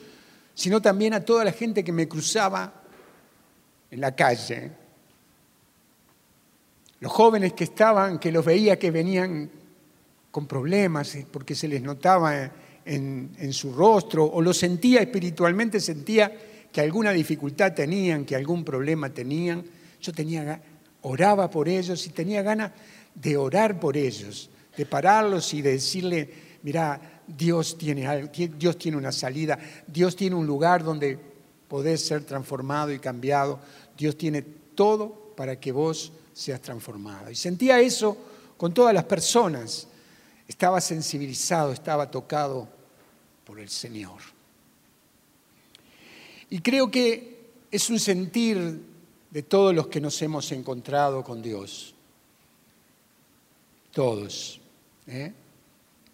sino 0.55 0.83
también 0.83 1.15
a 1.15 1.25
toda 1.25 1.45
la 1.45 1.53
gente 1.53 1.83
que 1.83 1.93
me 1.93 2.09
cruzaba 2.09 2.83
en 3.91 4.01
la 4.01 4.15
calle, 4.15 4.71
los 7.01 7.11
jóvenes 7.11 7.53
que 7.55 7.65
estaban, 7.65 8.19
que 8.19 8.31
los 8.31 8.45
veía 8.45 8.79
que 8.79 8.91
venían 8.91 9.51
con 10.31 10.47
problemas, 10.47 11.15
eh, 11.17 11.27
porque 11.31 11.55
se 11.55 11.69
les 11.69 11.83
notaba 11.83 12.51
en, 12.85 13.53
su 13.53 13.73
rostro, 13.73 14.25
o 14.25 14.41
lo 14.41 14.55
sentía 14.55 15.01
espiritualmente, 15.01 15.81
sentía 15.81 16.33
que 16.73 16.81
alguna 16.81 17.11
dificultad 17.11 17.75
tenían, 17.75 18.25
que 18.25 18.35
algún 18.35 18.65
problema 18.65 19.11
tenían. 19.11 19.65
Yo 20.01 20.13
tenía, 20.13 20.61
oraba 21.03 21.51
por 21.51 21.69
ellos 21.69 22.07
y 22.07 22.11
tenía 22.11 22.43
ganas 22.43 22.73
de 23.15 23.37
orar 23.37 23.79
por 23.79 23.97
ellos, 23.97 24.51
de 24.77 24.87
pararlos 24.87 25.53
y 25.55 25.63
de 25.63 25.73
decirle, 25.73 26.31
mira, 26.63 27.23
Dios 27.27 27.79
tiene 27.79 28.29
Dios 28.33 28.79
tiene 28.79 28.97
una 28.97 29.13
salida, 29.13 29.59
Dios 29.87 30.17
tiene 30.17 30.37
un 30.37 30.47
lugar 30.47 30.83
donde 30.83 31.19
podés 31.69 32.05
ser 32.05 32.25
transformado 32.25 32.93
y 32.93 32.99
cambiado, 32.99 33.59
Dios 33.97 34.17
tiene 34.17 34.43
todo 34.43 35.33
para 35.37 35.59
que 35.59 35.73
vos 35.73 36.13
seas 36.33 36.61
transformado. 36.61 37.31
Y 37.31 37.35
sentía 37.35 37.81
eso 37.81 38.17
con 38.57 38.73
todas 38.75 38.95
las 38.95 39.05
personas. 39.05 39.89
Estaba 40.47 40.81
sensibilizado, 40.81 41.73
estaba 41.73 42.11
tocado 42.11 42.69
por 43.45 43.59
el 43.59 43.69
Señor. 43.69 44.21
Y 46.51 46.61
creo 46.61 46.91
que 46.91 47.41
es 47.71 47.89
un 47.89 47.99
sentir 47.99 48.83
de 49.31 49.43
todos 49.43 49.75
los 49.75 49.87
que 49.87 50.01
nos 50.01 50.21
hemos 50.21 50.53
encontrado 50.53 51.25
con 51.25 51.41
Dios. 51.41 51.95
Todos. 53.93 54.61
¿eh? 55.07 55.33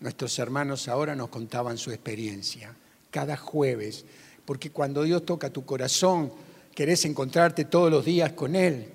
Nuestros 0.01 0.39
hermanos 0.39 0.89
ahora 0.89 1.15
nos 1.15 1.29
contaban 1.29 1.79
su 1.79 1.91
experiencia, 1.91 2.75
cada 3.11 3.37
jueves, 3.37 4.05
porque 4.45 4.71
cuando 4.71 5.05
Dios 5.05 5.25
toca 5.25 5.51
tu 5.51 5.65
corazón, 5.65 6.33
querés 6.75 7.05
encontrarte 7.05 7.65
todos 7.65 7.91
los 7.91 8.05
días 8.05 8.33
con 8.33 8.57
Él. 8.57 8.89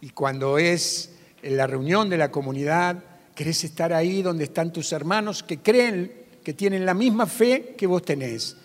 Y 0.00 0.10
cuando 0.10 0.58
es 0.58 1.10
en 1.42 1.56
la 1.56 1.66
reunión 1.66 2.08
de 2.08 2.18
la 2.18 2.30
comunidad, 2.30 3.02
querés 3.34 3.64
estar 3.64 3.92
ahí 3.92 4.22
donde 4.22 4.44
están 4.44 4.72
tus 4.72 4.92
hermanos 4.92 5.42
que 5.42 5.58
creen, 5.58 6.12
que 6.44 6.54
tienen 6.54 6.86
la 6.86 6.94
misma 6.94 7.26
fe 7.26 7.74
que 7.76 7.86
vos 7.86 8.02
tenés. 8.02 8.56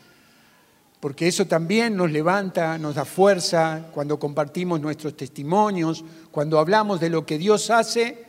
Porque 1.00 1.28
eso 1.28 1.46
también 1.46 1.96
nos 1.96 2.12
levanta, 2.12 2.78
nos 2.78 2.96
da 2.96 3.06
fuerza 3.06 3.90
cuando 3.94 4.20
compartimos 4.20 4.80
nuestros 4.80 5.16
testimonios, 5.16 6.04
cuando 6.32 6.60
hablamos 6.60 7.00
de 7.00 7.10
lo 7.10 7.26
que 7.26 7.38
Dios 7.38 7.70
hace, 7.70 8.25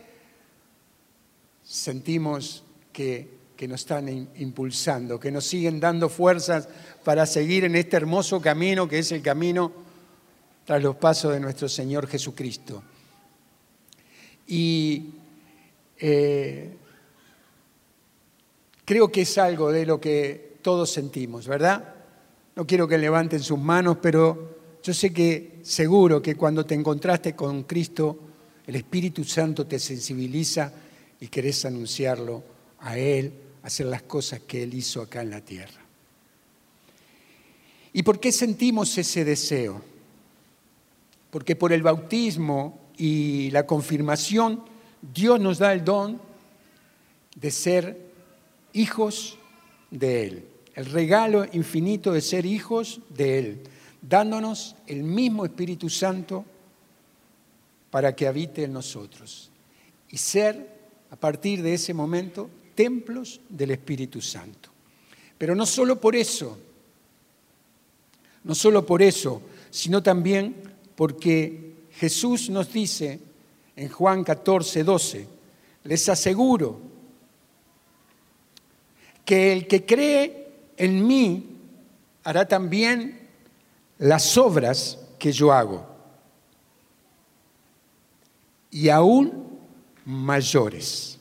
sentimos 1.66 2.62
que, 2.92 3.28
que 3.56 3.66
nos 3.66 3.80
están 3.80 4.08
impulsando, 4.36 5.18
que 5.18 5.32
nos 5.32 5.44
siguen 5.44 5.80
dando 5.80 6.08
fuerzas 6.08 6.68
para 7.04 7.26
seguir 7.26 7.64
en 7.64 7.74
este 7.74 7.96
hermoso 7.96 8.40
camino 8.40 8.88
que 8.88 9.00
es 9.00 9.10
el 9.12 9.20
camino 9.20 9.72
tras 10.64 10.82
los 10.82 10.96
pasos 10.96 11.32
de 11.32 11.40
nuestro 11.40 11.68
Señor 11.68 12.06
Jesucristo. 12.06 12.82
Y 14.46 15.10
eh, 15.98 16.76
creo 18.84 19.10
que 19.10 19.22
es 19.22 19.38
algo 19.38 19.72
de 19.72 19.86
lo 19.86 20.00
que 20.00 20.58
todos 20.62 20.90
sentimos, 20.90 21.48
¿verdad? 21.48 21.94
No 22.54 22.66
quiero 22.66 22.86
que 22.86 22.98
levanten 22.98 23.40
sus 23.40 23.58
manos, 23.58 23.98
pero 24.00 24.56
yo 24.82 24.94
sé 24.94 25.12
que 25.12 25.58
seguro 25.62 26.22
que 26.22 26.36
cuando 26.36 26.64
te 26.64 26.74
encontraste 26.74 27.34
con 27.34 27.64
Cristo, 27.64 28.18
el 28.66 28.76
Espíritu 28.76 29.24
Santo 29.24 29.66
te 29.66 29.78
sensibiliza 29.78 30.72
y 31.20 31.28
querés 31.28 31.64
anunciarlo 31.64 32.42
a 32.80 32.98
Él, 32.98 33.32
hacer 33.62 33.86
las 33.86 34.02
cosas 34.02 34.40
que 34.40 34.62
Él 34.62 34.74
hizo 34.74 35.02
acá 35.02 35.22
en 35.22 35.30
la 35.30 35.40
tierra. 35.40 35.80
¿Y 37.92 38.02
por 38.02 38.20
qué 38.20 38.30
sentimos 38.30 38.96
ese 38.98 39.24
deseo? 39.24 39.80
Porque 41.30 41.56
por 41.56 41.72
el 41.72 41.82
bautismo 41.82 42.78
y 42.98 43.50
la 43.50 43.66
confirmación, 43.66 44.62
Dios 45.00 45.40
nos 45.40 45.58
da 45.58 45.72
el 45.72 45.84
don 45.84 46.20
de 47.34 47.50
ser 47.50 47.98
hijos 48.72 49.38
de 49.90 50.26
Él, 50.26 50.44
el 50.74 50.86
regalo 50.86 51.46
infinito 51.52 52.12
de 52.12 52.20
ser 52.20 52.44
hijos 52.44 53.00
de 53.08 53.38
Él, 53.38 53.62
dándonos 54.02 54.76
el 54.86 55.02
mismo 55.02 55.44
Espíritu 55.44 55.88
Santo 55.88 56.44
para 57.90 58.14
que 58.14 58.26
habite 58.26 58.64
en 58.64 58.72
nosotros 58.74 59.50
y 60.10 60.18
ser, 60.18 60.75
a 61.10 61.16
partir 61.16 61.62
de 61.62 61.74
ese 61.74 61.94
momento, 61.94 62.50
templos 62.74 63.40
del 63.48 63.72
Espíritu 63.72 64.20
Santo. 64.20 64.70
Pero 65.38 65.54
no 65.54 65.66
solo 65.66 66.00
por 66.00 66.16
eso, 66.16 66.58
no 68.44 68.54
solo 68.54 68.84
por 68.84 69.02
eso, 69.02 69.42
sino 69.70 70.02
también 70.02 70.54
porque 70.94 71.74
Jesús 71.92 72.50
nos 72.50 72.72
dice 72.72 73.20
en 73.74 73.88
Juan 73.88 74.24
14, 74.24 74.84
12, 74.84 75.28
les 75.84 76.08
aseguro 76.08 76.80
que 79.24 79.52
el 79.52 79.66
que 79.66 79.84
cree 79.84 80.48
en 80.76 81.06
mí 81.06 81.56
hará 82.24 82.46
también 82.46 83.28
las 83.98 84.36
obras 84.36 84.98
que 85.18 85.32
yo 85.32 85.52
hago 85.52 85.86
y 88.70 88.88
aún 88.90 89.45
mayores. 90.06 91.16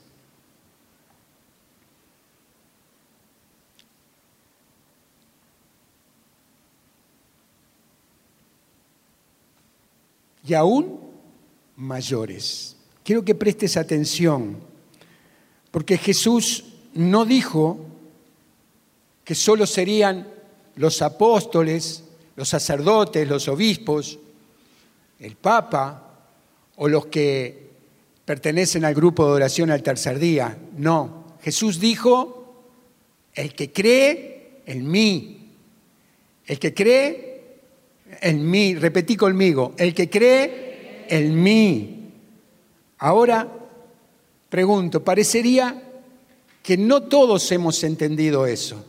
y 10.47 10.53
aún 10.53 10.99
mayores. 11.75 12.77
Quiero 13.03 13.23
que 13.23 13.35
prestes 13.35 13.77
atención, 13.77 14.57
porque 15.71 15.97
Jesús 15.97 16.65
no 16.93 17.25
dijo 17.25 17.79
que 19.23 19.35
solo 19.35 19.65
serían 19.65 20.27
los 20.75 21.01
apóstoles, 21.01 22.03
los 22.35 22.49
sacerdotes, 22.49 23.27
los 23.27 23.47
obispos, 23.47 24.19
el 25.19 25.35
Papa 25.35 26.13
o 26.75 26.87
los 26.87 27.07
que 27.07 27.64
pertenecen 28.25 28.83
al 28.83 28.95
grupo 28.95 29.25
de 29.25 29.33
oración 29.33 29.69
al 29.69 29.83
tercer 29.83 30.19
día. 30.19 30.57
No, 30.77 31.37
Jesús 31.41 31.79
dijo, 31.79 32.63
el 33.33 33.53
que 33.53 33.71
cree 33.71 34.61
en 34.65 34.89
mí, 34.89 35.51
el 36.47 36.59
que 36.59 36.73
cree 36.73 37.59
en 38.21 38.49
mí, 38.49 38.75
repetí 38.75 39.15
conmigo, 39.15 39.73
el 39.77 39.93
que 39.93 40.09
cree 40.09 41.05
en 41.07 41.41
mí. 41.41 42.11
Ahora 42.97 43.51
pregunto, 44.49 45.03
parecería 45.03 45.83
que 46.63 46.77
no 46.77 47.03
todos 47.03 47.51
hemos 47.51 47.83
entendido 47.83 48.47
eso, 48.47 48.83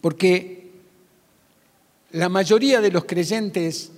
porque 0.00 0.70
la 2.12 2.28
mayoría 2.28 2.80
de 2.80 2.90
los 2.90 3.06
creyentes 3.06 3.90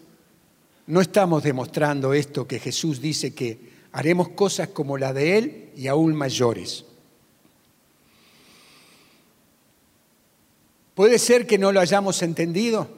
no 0.86 1.00
estamos 1.00 1.42
demostrando 1.42 2.12
esto 2.12 2.46
que 2.46 2.58
Jesús 2.58 3.00
dice 3.00 3.34
que 3.34 3.58
haremos 3.92 4.30
cosas 4.30 4.68
como 4.68 4.98
la 4.98 5.12
de 5.12 5.38
Él 5.38 5.70
y 5.76 5.86
aún 5.86 6.14
mayores. 6.14 6.84
Puede 10.94 11.18
ser 11.18 11.46
que 11.46 11.58
no 11.58 11.72
lo 11.72 11.80
hayamos 11.80 12.22
entendido, 12.22 12.88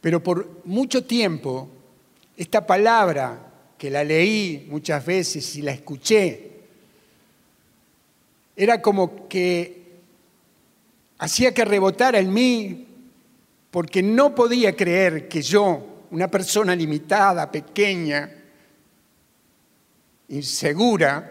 pero 0.00 0.22
por 0.22 0.60
mucho 0.64 1.04
tiempo 1.04 1.68
esta 2.36 2.66
palabra 2.66 3.52
que 3.78 3.90
la 3.90 4.04
leí 4.04 4.66
muchas 4.68 5.06
veces 5.06 5.56
y 5.56 5.62
la 5.62 5.72
escuché, 5.72 6.50
era 8.56 8.82
como 8.82 9.26
que 9.28 10.00
hacía 11.18 11.54
que 11.54 11.64
rebotara 11.64 12.18
en 12.18 12.32
mí 12.32 12.89
porque 13.70 14.02
no 14.02 14.34
podía 14.34 14.74
creer 14.74 15.28
que 15.28 15.42
yo, 15.42 16.06
una 16.10 16.28
persona 16.28 16.74
limitada, 16.74 17.50
pequeña, 17.50 18.30
insegura, 20.28 21.30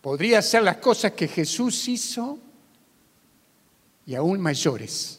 podría 0.00 0.38
hacer 0.38 0.62
las 0.62 0.78
cosas 0.78 1.12
que 1.12 1.28
Jesús 1.28 1.88
hizo 1.88 2.38
y 4.06 4.14
aún 4.14 4.40
mayores. 4.40 5.18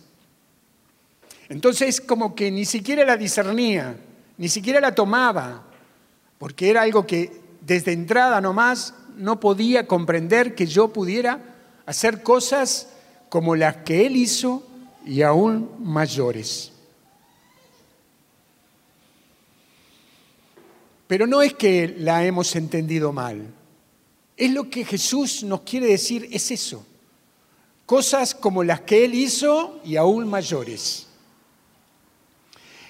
Entonces 1.49 2.01
como 2.01 2.33
que 2.33 2.49
ni 2.51 2.65
siquiera 2.65 3.05
la 3.05 3.17
discernía 3.17 3.95
ni 4.39 4.47
siquiera 4.47 4.79
la 4.79 4.95
tomaba, 4.95 5.63
porque 6.37 6.69
era 6.69 6.83
algo 6.83 7.05
que 7.05 7.41
desde 7.59 7.91
entrada 7.91 8.39
nomás 8.39 8.93
no 9.17 9.37
podía 9.41 9.85
comprender 9.85 10.55
que 10.55 10.65
yo 10.65 10.87
pudiera 10.93 11.57
hacer 11.85 12.23
cosas 12.23 12.87
como 13.29 13.55
las 13.55 13.77
que 13.77 14.05
él 14.05 14.15
hizo 14.15 14.63
y 15.05 15.21
aún 15.21 15.69
mayores. 15.79 16.71
Pero 21.07 21.25
no 21.25 21.41
es 21.41 21.55
que 21.55 21.95
la 21.97 22.23
hemos 22.23 22.55
entendido 22.55 23.11
mal. 23.11 23.47
Es 24.37 24.51
lo 24.51 24.69
que 24.69 24.85
Jesús 24.85 25.43
nos 25.43 25.61
quiere 25.61 25.87
decir, 25.87 26.29
es 26.31 26.51
eso. 26.51 26.85
Cosas 27.87 28.35
como 28.35 28.63
las 28.63 28.81
que 28.81 29.05
Él 29.05 29.15
hizo 29.15 29.79
y 29.83 29.95
aún 29.95 30.27
mayores. 30.27 31.07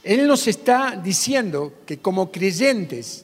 Él 0.03 0.27
nos 0.27 0.47
está 0.47 0.99
diciendo 1.01 1.73
que 1.85 1.99
como 1.99 2.29
creyentes 2.29 3.23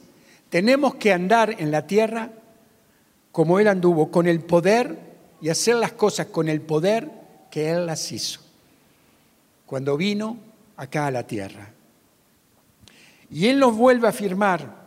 tenemos 0.50 0.96
que 0.96 1.12
andar 1.12 1.54
en 1.60 1.72
la 1.72 1.86
tierra 1.86 2.32
como 3.34 3.60
Él 3.60 3.68
anduvo, 3.68 4.10
con 4.10 4.28
el 4.28 4.40
poder 4.40 4.98
y 5.42 5.50
hacer 5.50 5.76
las 5.76 5.94
cosas 5.94 6.28
con 6.28 6.50
el 6.50 6.62
poder 6.62 7.10
que 7.52 7.70
Él 7.70 7.86
las 7.86 8.12
hizo, 8.12 8.40
cuando 9.66 9.98
vino 9.98 10.38
acá 10.78 11.08
a 11.08 11.12
la 11.12 11.26
tierra. 11.26 11.72
Y 13.30 13.48
Él 13.48 13.60
nos 13.60 13.76
vuelve 13.76 14.08
a 14.08 14.12
afirmar, 14.12 14.86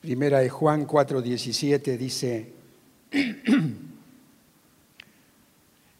primera 0.00 0.40
de 0.40 0.48
Juan 0.48 0.86
4:17 0.86 1.96
dice, 1.96 2.52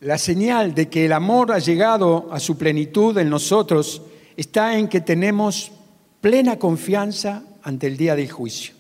la 0.01 0.19
señal 0.19 0.75
de 0.75 0.89
que 0.89 1.07
el 1.07 1.13
amor 1.13 1.53
ha 1.53 1.59
llegado 1.59 2.29
a 2.31 2.41
su 2.41 2.59
plenitud 2.59 3.17
en 3.19 3.31
nosotros, 3.31 4.03
está 4.37 4.77
en 4.79 4.89
que 4.89 5.01
tenemos 5.01 5.73
plena 6.21 6.59
confianza 6.59 7.43
ante 7.63 7.87
el 7.87 7.97
día 7.97 8.15
del 8.15 8.31
juicio. 8.31 8.75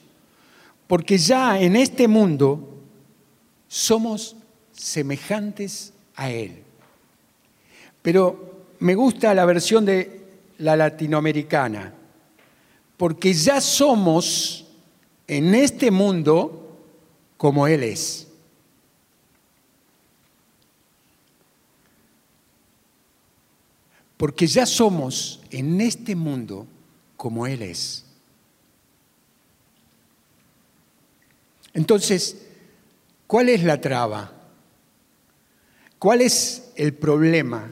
Porque 0.86 1.16
ya 1.16 1.58
en 1.60 1.76
este 1.76 2.08
mundo 2.08 2.82
somos 3.68 4.36
semejantes 4.74 5.92
a 6.14 6.30
Él. 6.30 6.62
Pero 8.02 8.66
me 8.80 8.94
gusta 8.94 9.34
la 9.34 9.46
versión 9.46 9.84
de 9.84 10.22
la 10.58 10.76
latinoamericana, 10.76 11.94
porque 12.96 13.32
ya 13.32 13.60
somos 13.60 14.66
en 15.26 15.54
este 15.54 15.90
mundo 15.90 16.78
como 17.36 17.66
Él 17.66 17.82
es. 17.82 18.24
porque 24.24 24.46
ya 24.46 24.64
somos 24.64 25.40
en 25.50 25.82
este 25.82 26.16
mundo 26.16 26.66
como 27.14 27.46
Él 27.46 27.60
es. 27.60 28.06
Entonces, 31.74 32.46
¿cuál 33.26 33.50
es 33.50 33.62
la 33.62 33.80
traba? 33.80 34.32
¿Cuál 36.04 36.20
es 36.20 36.70
el 36.76 36.92
problema? 36.92 37.70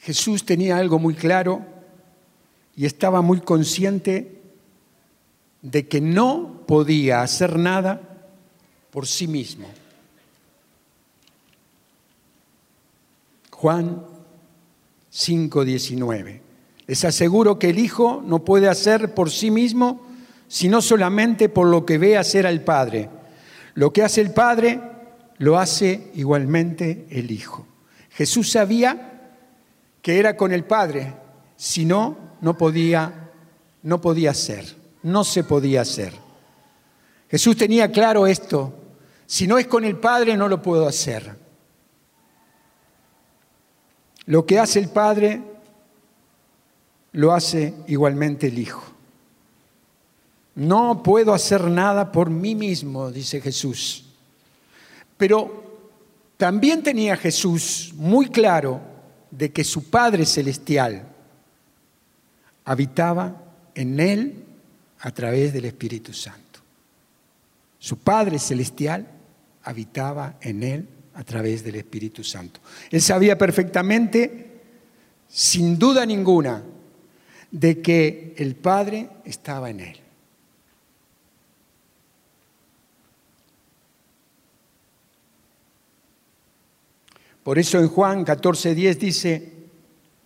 Jesús 0.00 0.44
tenía 0.44 0.76
algo 0.76 0.98
muy 0.98 1.14
claro 1.14 1.64
y 2.74 2.84
estaba 2.84 3.22
muy 3.22 3.42
consciente 3.42 4.40
de 5.60 5.86
que 5.86 6.00
no 6.00 6.64
podía 6.66 7.22
hacer 7.22 7.60
nada 7.60 8.00
por 8.90 9.06
sí 9.06 9.28
mismo. 9.28 9.68
Juan 13.52 14.04
5:19. 15.12 16.40
Les 16.88 17.04
aseguro 17.04 17.60
que 17.60 17.70
el 17.70 17.78
Hijo 17.78 18.20
no 18.26 18.44
puede 18.44 18.68
hacer 18.68 19.14
por 19.14 19.30
sí 19.30 19.52
mismo, 19.52 20.04
sino 20.48 20.82
solamente 20.82 21.48
por 21.48 21.68
lo 21.68 21.86
que 21.86 21.98
ve 21.98 22.18
hacer 22.18 22.48
al 22.48 22.64
Padre. 22.64 23.08
Lo 23.74 23.92
que 23.92 24.02
hace 24.02 24.22
el 24.22 24.32
Padre, 24.32 24.90
lo 25.42 25.58
hace 25.58 26.12
igualmente 26.14 27.08
el 27.10 27.32
Hijo. 27.32 27.66
Jesús 28.10 28.52
sabía 28.52 29.40
que 30.00 30.20
era 30.20 30.36
con 30.36 30.52
el 30.52 30.62
Padre, 30.62 31.14
si 31.56 31.84
no, 31.84 32.16
no 32.42 32.56
podía, 32.56 33.32
no 33.82 34.00
podía 34.00 34.30
hacer, 34.30 34.64
no 35.02 35.24
se 35.24 35.42
podía 35.42 35.80
hacer. 35.80 36.14
Jesús 37.28 37.56
tenía 37.56 37.90
claro 37.90 38.28
esto, 38.28 38.72
si 39.26 39.48
no 39.48 39.58
es 39.58 39.66
con 39.66 39.84
el 39.84 39.96
Padre, 39.96 40.36
no 40.36 40.46
lo 40.46 40.62
puedo 40.62 40.86
hacer. 40.86 41.34
Lo 44.26 44.46
que 44.46 44.60
hace 44.60 44.78
el 44.78 44.90
Padre, 44.90 45.42
lo 47.10 47.32
hace 47.32 47.74
igualmente 47.88 48.46
el 48.46 48.60
Hijo. 48.60 48.84
No 50.54 51.02
puedo 51.02 51.34
hacer 51.34 51.64
nada 51.64 52.12
por 52.12 52.30
mí 52.30 52.54
mismo, 52.54 53.10
dice 53.10 53.40
Jesús. 53.40 54.11
Pero 55.22 55.62
también 56.36 56.82
tenía 56.82 57.16
Jesús 57.16 57.92
muy 57.94 58.28
claro 58.28 58.80
de 59.30 59.52
que 59.52 59.62
su 59.62 59.88
Padre 59.88 60.26
Celestial 60.26 61.06
habitaba 62.64 63.40
en 63.76 64.00
él 64.00 64.44
a 64.98 65.12
través 65.12 65.52
del 65.52 65.66
Espíritu 65.66 66.12
Santo. 66.12 66.58
Su 67.78 67.98
Padre 67.98 68.40
Celestial 68.40 69.06
habitaba 69.62 70.34
en 70.40 70.64
él 70.64 70.88
a 71.14 71.22
través 71.22 71.62
del 71.62 71.76
Espíritu 71.76 72.24
Santo. 72.24 72.58
Él 72.90 73.00
sabía 73.00 73.38
perfectamente, 73.38 74.60
sin 75.28 75.78
duda 75.78 76.04
ninguna, 76.04 76.64
de 77.48 77.80
que 77.80 78.34
el 78.38 78.56
Padre 78.56 79.08
estaba 79.24 79.70
en 79.70 79.78
él. 79.78 80.01
Por 87.42 87.58
eso 87.58 87.78
en 87.78 87.88
Juan 87.88 88.24
14:10 88.24 88.98
dice, 88.98 89.52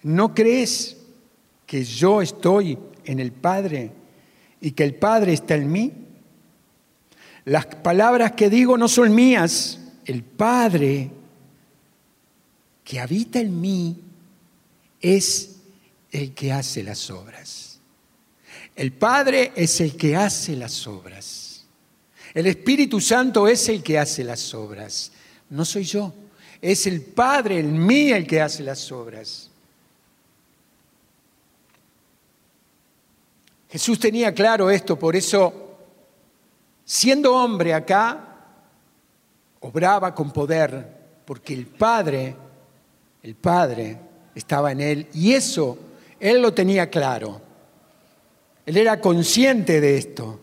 ¿no 0.02 0.34
crees 0.34 0.96
que 1.66 1.84
yo 1.84 2.20
estoy 2.20 2.78
en 3.04 3.20
el 3.20 3.32
Padre 3.32 3.90
y 4.60 4.72
que 4.72 4.84
el 4.84 4.94
Padre 4.94 5.32
está 5.32 5.54
en 5.54 5.70
mí? 5.70 5.92
Las 7.44 7.66
palabras 7.66 8.32
que 8.32 8.50
digo 8.50 8.76
no 8.76 8.88
son 8.88 9.14
mías, 9.14 9.78
el 10.04 10.22
Padre 10.22 11.10
que 12.84 13.00
habita 13.00 13.40
en 13.40 13.60
mí 13.60 14.00
es 15.00 15.56
el 16.10 16.34
que 16.34 16.52
hace 16.52 16.82
las 16.82 17.10
obras. 17.10 17.80
El 18.74 18.92
Padre 18.92 19.52
es 19.56 19.80
el 19.80 19.96
que 19.96 20.16
hace 20.16 20.54
las 20.54 20.86
obras. 20.86 21.64
El 22.34 22.46
Espíritu 22.46 23.00
Santo 23.00 23.48
es 23.48 23.68
el 23.70 23.82
que 23.82 23.98
hace 23.98 24.22
las 24.22 24.52
obras. 24.52 25.10
No 25.48 25.64
soy 25.64 25.84
yo. 25.84 26.12
Es 26.60 26.86
el 26.86 27.02
Padre 27.02 27.58
en 27.58 27.84
mí 27.84 28.10
el 28.10 28.26
que 28.26 28.40
hace 28.40 28.62
las 28.62 28.90
obras. 28.90 29.50
Jesús 33.68 33.98
tenía 33.98 34.32
claro 34.32 34.70
esto, 34.70 34.98
por 34.98 35.16
eso, 35.16 35.76
siendo 36.84 37.34
hombre 37.34 37.74
acá, 37.74 38.36
obraba 39.60 40.14
con 40.14 40.32
poder, 40.32 41.22
porque 41.24 41.52
el 41.52 41.66
Padre, 41.66 42.34
el 43.22 43.34
Padre 43.34 43.98
estaba 44.34 44.72
en 44.72 44.80
él, 44.80 45.08
y 45.12 45.32
eso 45.32 45.78
él 46.20 46.40
lo 46.40 46.54
tenía 46.54 46.88
claro. 46.88 47.40
Él 48.64 48.76
era 48.76 49.00
consciente 49.00 49.80
de 49.80 49.96
esto. 49.98 50.40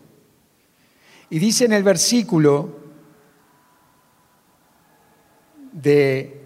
Y 1.30 1.38
dice 1.38 1.64
en 1.64 1.72
el 1.72 1.82
versículo 1.82 2.83
de 5.74 6.40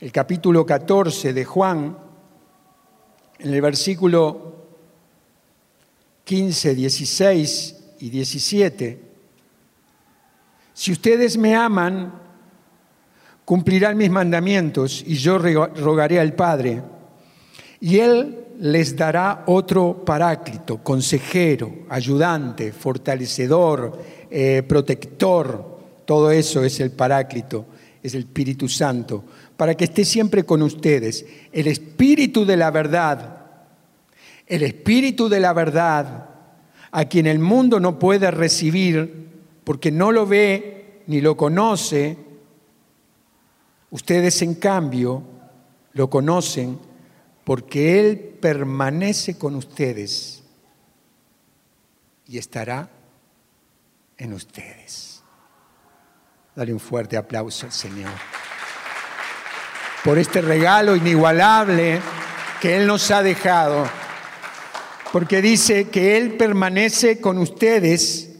el 0.00 0.12
capítulo 0.12 0.64
14 0.64 1.32
de 1.32 1.44
Juan, 1.44 1.98
en 3.38 3.52
el 3.52 3.60
versículo 3.60 4.54
15, 6.22 6.74
16 6.74 7.76
y 7.98 8.10
17, 8.10 9.00
si 10.72 10.92
ustedes 10.92 11.36
me 11.36 11.56
aman, 11.56 12.12
cumplirán 13.44 13.96
mis 13.96 14.10
mandamientos 14.10 15.02
y 15.06 15.16
yo 15.16 15.38
rogaré 15.38 16.20
al 16.20 16.34
Padre, 16.34 16.82
y 17.80 17.98
Él 17.98 18.46
les 18.60 18.96
dará 18.96 19.42
otro 19.46 20.04
paráclito, 20.04 20.78
consejero, 20.78 21.72
ayudante, 21.88 22.72
fortalecedor, 22.72 24.00
eh, 24.30 24.62
protector, 24.66 25.74
todo 26.04 26.30
eso 26.30 26.62
es 26.62 26.78
el 26.78 26.92
paráclito, 26.92 27.66
es 28.04 28.14
el 28.14 28.20
Espíritu 28.20 28.68
Santo, 28.68 29.24
para 29.56 29.74
que 29.74 29.84
esté 29.84 30.04
siempre 30.04 30.44
con 30.44 30.62
ustedes. 30.62 31.26
El 31.50 31.66
Espíritu 31.66 32.44
de 32.44 32.56
la 32.56 32.70
verdad 32.70 33.44
el 34.46 34.62
Espíritu 34.62 35.28
de 35.28 35.40
la 35.40 35.52
verdad, 35.52 36.28
a 36.90 37.04
quien 37.06 37.26
el 37.26 37.38
mundo 37.38 37.80
no 37.80 37.98
puede 37.98 38.30
recibir 38.30 39.28
porque 39.64 39.90
no 39.90 40.12
lo 40.12 40.26
ve 40.26 41.02
ni 41.06 41.20
lo 41.20 41.36
conoce, 41.36 42.16
ustedes 43.90 44.42
en 44.42 44.54
cambio 44.54 45.22
lo 45.92 46.10
conocen 46.10 46.78
porque 47.44 48.00
Él 48.00 48.18
permanece 48.40 49.38
con 49.38 49.54
ustedes 49.54 50.42
y 52.26 52.38
estará 52.38 52.90
en 54.16 54.32
ustedes. 54.32 55.13
Dale 56.54 56.72
un 56.72 56.80
fuerte 56.80 57.16
aplauso 57.16 57.66
al 57.66 57.72
Señor 57.72 58.10
por 60.04 60.18
este 60.18 60.42
regalo 60.42 60.94
inigualable 60.94 62.00
que 62.60 62.76
Él 62.76 62.86
nos 62.86 63.10
ha 63.10 63.22
dejado 63.22 63.88
porque 65.14 65.40
dice 65.40 65.88
que 65.88 66.16
Él 66.16 66.36
permanece 66.36 67.20
con 67.20 67.38
ustedes 67.38 68.30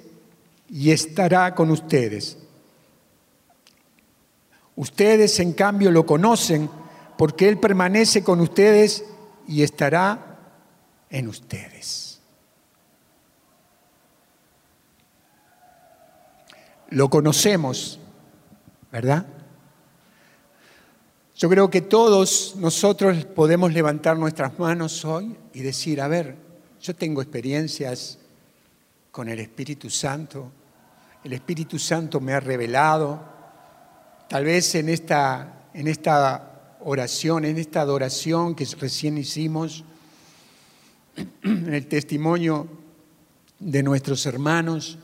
y 0.69 0.91
estará 0.91 1.55
con 1.55 1.71
ustedes. 1.71 2.37
Ustedes, 4.77 5.39
en 5.39 5.53
cambio, 5.53 5.91
lo 5.91 6.05
conocen 6.05 6.69
porque 7.17 7.49
Él 7.49 7.59
permanece 7.59 8.25
con 8.25 8.41
ustedes 8.41 9.05
y 9.47 9.63
estará 9.63 10.39
en 11.11 11.29
ustedes. 11.29 12.21
Lo 16.91 17.09
conocemos, 17.09 18.01
¿verdad? 18.95 19.27
Yo 21.37 21.49
creo 21.49 21.69
que 21.69 21.81
todos 21.81 22.55
nosotros 22.55 23.25
podemos 23.25 23.73
levantar 23.73 24.17
nuestras 24.17 24.57
manos 24.57 25.05
hoy 25.05 25.37
y 25.53 25.63
decir, 25.63 26.01
a 26.01 26.07
ver, 26.07 26.37
yo 26.81 26.95
tengo 26.95 27.21
experiencias 27.21 28.21
con 29.11 29.29
el 29.29 29.41
Espíritu 29.41 29.91
Santo. 29.91 30.53
El 31.25 31.33
Espíritu 31.33 31.77
Santo 31.77 32.21
me 32.21 32.35
ha 32.35 32.39
revelado. 32.39 33.21
Tal 34.29 34.45
vez 34.45 34.77
en 34.77 34.89
esta, 34.89 35.71
en 35.75 35.89
esta 35.89 36.77
oración, 36.83 37.47
en 37.47 37.59
esta 37.59 37.81
adoración 37.81 38.55
que 38.55 38.65
recién 38.79 39.19
hicimos, 39.19 39.83
en 41.43 41.75
el 41.75 41.89
testimonio 41.89 42.69
de 43.59 43.83
nuestros 43.83 44.25
hermanos, 44.27 44.99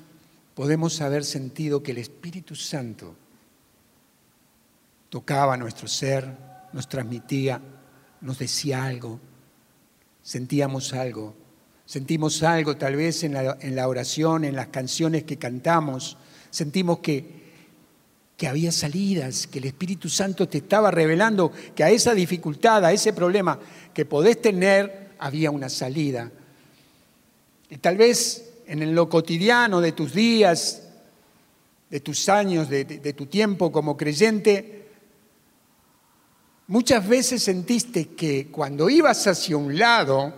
podemos 0.55 1.01
haber 1.01 1.25
sentido 1.25 1.83
que 1.83 1.91
el 1.91 1.99
Espíritu 1.99 2.55
Santo 2.55 3.17
tocaba 5.11 5.57
nuestro 5.57 5.89
ser, 5.89 6.27
nos 6.73 6.89
transmitía, 6.89 7.61
nos 8.23 8.39
decía 8.39 8.85
algo, 8.85 9.21
sentíamos 10.23 10.95
algo. 10.95 11.35
Sentimos 11.85 12.45
algo 12.45 12.77
tal 12.77 12.95
vez 12.95 13.25
en 13.25 13.35
la, 13.35 13.89
oración, 13.89 14.45
en 14.45 14.55
las 14.55 14.69
canciones 14.69 15.25
que 15.25 15.39
cantamos. 15.39 16.17
Sentimos 16.51 17.01
que, 17.01 17.41
que 18.37 18.47
había 18.47 18.71
salidas, 18.71 19.49
que 19.49 19.59
el 19.59 19.65
Espíritu 19.65 20.09
Santo 20.09 20.49
te 20.49 20.59
estaba 20.59 20.93
revelando 20.93 21.51
que 21.75 21.83
a 21.83 21.91
esa 21.91 22.15
dificultad, 22.15 22.85
a 22.85 22.93
ese 22.93 23.13
problema 23.13 23.59
que 23.93 24.05
podés 24.05 24.41
tener, 24.41 25.11
había 25.19 25.51
una 25.51 25.69
salida. 25.69 26.31
Y 27.69 27.79
tal 27.79 27.97
vez 27.97 28.53
en 28.67 28.95
lo 28.95 29.09
cotidiano 29.09 29.81
de 29.81 29.91
tus 29.91 30.15
días, 30.15 30.83
de 31.91 31.99
tus 31.99 32.29
años, 32.29 32.69
de, 32.69 32.85
tu 33.13 33.27
tiempo 33.27 33.73
como 33.73 33.97
creyente, 33.97 34.80
muchas 36.71 37.07
veces 37.07 37.43
sentiste 37.43 38.09
que 38.09 38.49
cuando 38.51 38.89
ibas 38.89 39.27
hacia 39.27 39.57
un 39.57 39.79
lado, 39.79 40.35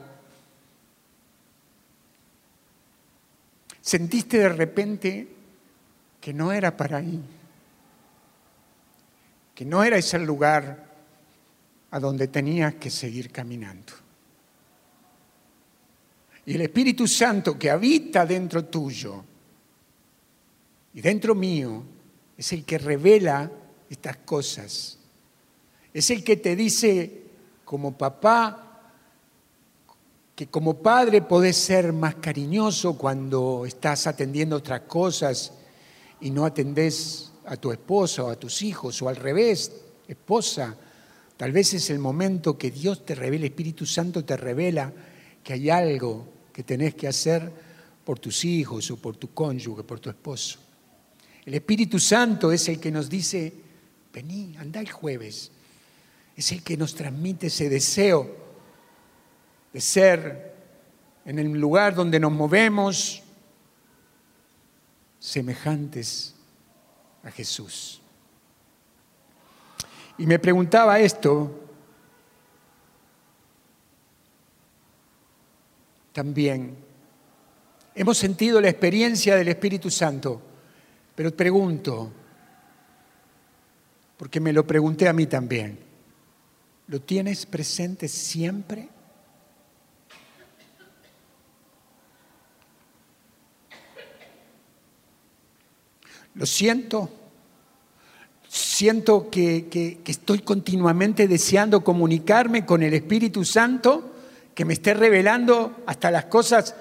Sentiste 3.83 4.39
de 4.39 4.49
repente 4.49 5.29
que 6.21 6.33
no 6.33 6.53
era 6.53 6.77
para 6.77 6.99
ahí, 6.99 7.21
que 9.53 9.65
no 9.65 9.83
era 9.83 9.99
ese 9.99 10.21
lugar 10.21 10.89
a 11.91 11.99
donde 11.99 12.29
tenías 12.29 12.77
que 12.77 12.91
seguir 12.91 13.33
caminando. 13.33 13.93
Y 16.47 16.55
el 16.55 16.61
Espíritu 16.61 17.09
Santo 17.09 17.59
que 17.59 17.71
habita 17.71 18.25
dentro 18.25 18.65
tuyo 18.67 19.25
y 20.95 21.01
dentro 21.01 21.35
mío 21.35 21.83
es 22.39 22.53
el 22.53 22.65
que 22.65 22.79
revela 22.79 23.51
estas 23.91 24.19
cosas. 24.19 25.02
Es 25.93 26.11
el 26.11 26.25
que 26.25 26.37
te 26.37 26.57
dice 26.57 27.23
como 27.65 27.97
papá, 27.97 28.91
que 30.35 30.47
como 30.49 30.79
padre 30.79 31.23
podés 31.23 31.57
ser 31.57 31.93
más 31.93 32.17
cariñoso 32.17 32.97
cuando 32.97 33.65
estás 33.67 34.07
atendiendo 34.07 34.57
otras 34.57 34.83
cosas 34.83 35.53
y 36.21 36.31
no 36.31 36.45
atendés 36.45 37.33
a 37.45 37.57
tu 37.57 37.73
esposa 37.73 38.25
o 38.25 38.31
a 38.31 38.37
tus 38.37 38.63
hijos, 38.63 39.03
o 39.03 39.09
al 39.09 39.17
revés, 39.17 39.73
esposa. 40.09 40.77
Tal 41.37 41.53
vez 41.53 41.75
es 41.75 41.91
el 41.91 41.99
momento 41.99 42.57
que 42.57 42.71
Dios 42.71 43.05
te 43.05 43.15
revela, 43.15 43.45
el 43.45 43.51
Espíritu 43.51 43.85
Santo 43.85 44.25
te 44.25 44.37
revela 44.37 44.93
que 45.43 45.53
hay 45.53 45.71
algo 45.71 46.27
que 46.53 46.63
tenés 46.63 46.95
que 46.95 47.09
hacer 47.09 47.51
por 48.05 48.19
tus 48.19 48.45
hijos 48.45 48.91
o 48.91 48.97
por 48.97 49.17
tu 49.17 49.33
cónyuge, 49.35 49.83
por 49.83 50.01
tu 50.01 50.09
esposo. 50.09 50.59
El 51.45 51.55
Espíritu 51.55 51.99
Santo 51.99 52.53
es 52.53 52.69
el 52.69 52.79
que 52.79 52.91
nos 52.91 53.09
dice, 53.09 53.53
vení, 54.13 54.57
anda 54.57 54.81
el 54.81 54.91
jueves. 54.91 55.51
Es 56.37 56.53
el 56.53 56.63
que 56.63 56.77
nos 56.77 56.95
transmite 56.95 57.49
ese 57.49 57.69
deseo 57.69 58.29
de 59.73 59.81
ser 59.81 60.55
en 61.25 61.39
el 61.39 61.53
lugar 61.53 61.95
donde 61.95 62.19
nos 62.19 62.33
movemos 62.33 63.23
semejantes 65.19 66.35
a 67.23 67.31
Jesús. 67.31 68.01
Y 70.19 70.27
me 70.27 70.39
preguntaba 70.39 70.99
esto 70.99 71.63
también. 76.13 76.77
Hemos 77.95 78.19
sentido 78.19 78.61
la 78.61 78.69
experiencia 78.69 79.37
del 79.37 79.49
Espíritu 79.49 79.91
Santo, 79.91 80.41
pero 81.15 81.35
pregunto, 81.35 82.11
porque 84.17 84.41
me 84.41 84.53
lo 84.53 84.67
pregunté 84.67 85.09
a 85.09 85.13
mí 85.13 85.27
también, 85.27 85.79
¿lo 86.89 87.01
tienes 87.01 87.47
presente 87.47 88.09
siempre? 88.09 88.89
Lo 96.35 96.47
siento, 96.47 97.11
Siento 98.55 99.31
que, 99.31 99.69
que, 99.71 99.99
estoy 100.05 100.41
continuamente 100.41 101.27
deseando 101.27 101.83
comunicarme 101.83 102.67
con 102.67 102.83
el 102.83 102.93
Espíritu 102.93 103.47
Santo, 103.47 104.15
que 104.55 104.67
me 104.67 104.75
esté 104.75 104.93
revelando 104.93 105.83
hasta 105.87 106.11
las 106.11 106.27
cosas 106.27 106.75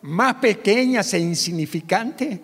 más 0.00 0.36
pequeñas 0.36 1.12
e 1.12 1.18
insignificantes. 1.18 2.40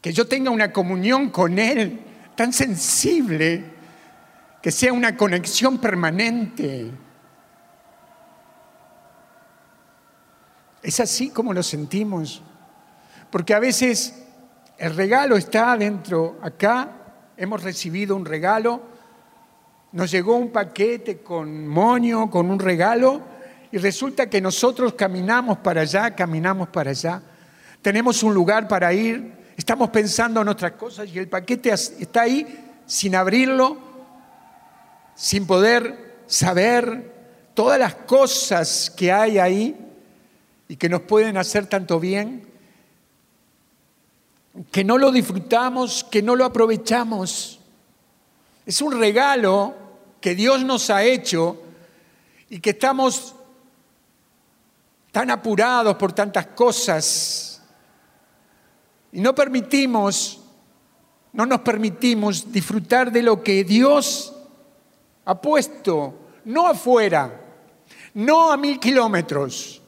Que 0.00 0.12
yo 0.12 0.26
tenga 0.26 0.50
una 0.50 0.72
comunión 0.72 1.30
con 1.30 1.60
Él 1.60 2.00
tan 2.34 2.52
sensible, 2.52 3.62
que 4.62 4.70
sea 4.70 4.92
una 4.92 5.16
conexión 5.16 5.78
permanente. 5.78 6.90
Es 10.82 11.00
así 11.00 11.30
como 11.30 11.52
lo 11.52 11.62
sentimos. 11.62 12.42
Porque 13.30 13.54
a 13.54 13.60
veces 13.60 14.26
el 14.78 14.96
regalo 14.96 15.36
está 15.36 15.72
adentro, 15.72 16.38
acá 16.42 16.90
hemos 17.36 17.62
recibido 17.62 18.16
un 18.16 18.24
regalo, 18.24 18.82
nos 19.92 20.10
llegó 20.10 20.36
un 20.36 20.50
paquete 20.50 21.18
con 21.18 21.66
moño, 21.66 22.30
con 22.30 22.50
un 22.50 22.58
regalo, 22.58 23.20
y 23.72 23.78
resulta 23.78 24.28
que 24.28 24.40
nosotros 24.40 24.94
caminamos 24.94 25.58
para 25.58 25.82
allá, 25.82 26.14
caminamos 26.14 26.68
para 26.68 26.90
allá, 26.90 27.22
tenemos 27.82 28.22
un 28.22 28.34
lugar 28.34 28.66
para 28.66 28.92
ir, 28.92 29.32
estamos 29.56 29.90
pensando 29.90 30.42
en 30.42 30.48
otras 30.48 30.72
cosas 30.72 31.08
y 31.12 31.18
el 31.18 31.28
paquete 31.28 31.70
está 31.72 32.22
ahí 32.22 32.82
sin 32.86 33.14
abrirlo, 33.14 33.89
sin 35.20 35.46
poder 35.46 36.22
saber 36.26 37.12
todas 37.52 37.78
las 37.78 37.94
cosas 37.94 38.88
que 38.88 39.12
hay 39.12 39.36
ahí 39.38 39.76
y 40.66 40.76
que 40.76 40.88
nos 40.88 41.02
pueden 41.02 41.36
hacer 41.36 41.66
tanto 41.66 42.00
bien, 42.00 42.48
que 44.70 44.82
no 44.82 44.96
lo 44.96 45.12
disfrutamos, 45.12 46.04
que 46.04 46.22
no 46.22 46.36
lo 46.36 46.46
aprovechamos. 46.46 47.60
Es 48.64 48.80
un 48.80 48.98
regalo 48.98 49.74
que 50.22 50.34
Dios 50.34 50.64
nos 50.64 50.88
ha 50.88 51.02
hecho 51.02 51.64
y 52.48 52.60
que 52.60 52.70
estamos 52.70 53.34
tan 55.12 55.30
apurados 55.30 55.96
por 55.96 56.14
tantas 56.14 56.46
cosas 56.46 57.62
y 59.12 59.20
no 59.20 59.34
permitimos, 59.34 60.40
no 61.34 61.44
nos 61.44 61.60
permitimos 61.60 62.50
disfrutar 62.50 63.12
de 63.12 63.22
lo 63.22 63.42
que 63.42 63.64
Dios 63.64 64.34
ha 65.30 65.40
puesto, 65.40 66.30
no 66.46 66.66
afuera, 66.66 67.40
no 68.14 68.50
a 68.50 68.56
mil 68.56 68.80
kilómetros, 68.80 69.80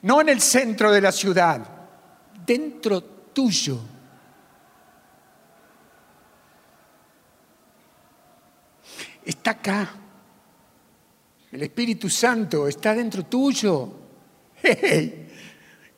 no 0.00 0.22
en 0.22 0.30
el 0.30 0.40
centro 0.40 0.90
de 0.90 1.02
la 1.02 1.12
ciudad, 1.12 1.60
dentro 2.46 3.02
tuyo. 3.02 3.78
Está 9.22 9.50
acá. 9.50 9.90
El 11.52 11.62
Espíritu 11.62 12.08
Santo 12.08 12.66
está 12.66 12.94
dentro 12.94 13.26
tuyo. 13.26 13.92
Hey, 14.62 15.28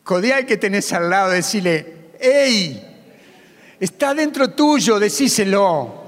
codea 0.02 0.44
que 0.44 0.56
tenés 0.56 0.92
al 0.92 1.08
lado, 1.08 1.30
decirle, 1.30 2.10
hey, 2.18 3.76
está 3.78 4.12
dentro 4.12 4.50
tuyo, 4.50 4.98
decíselo. 4.98 6.07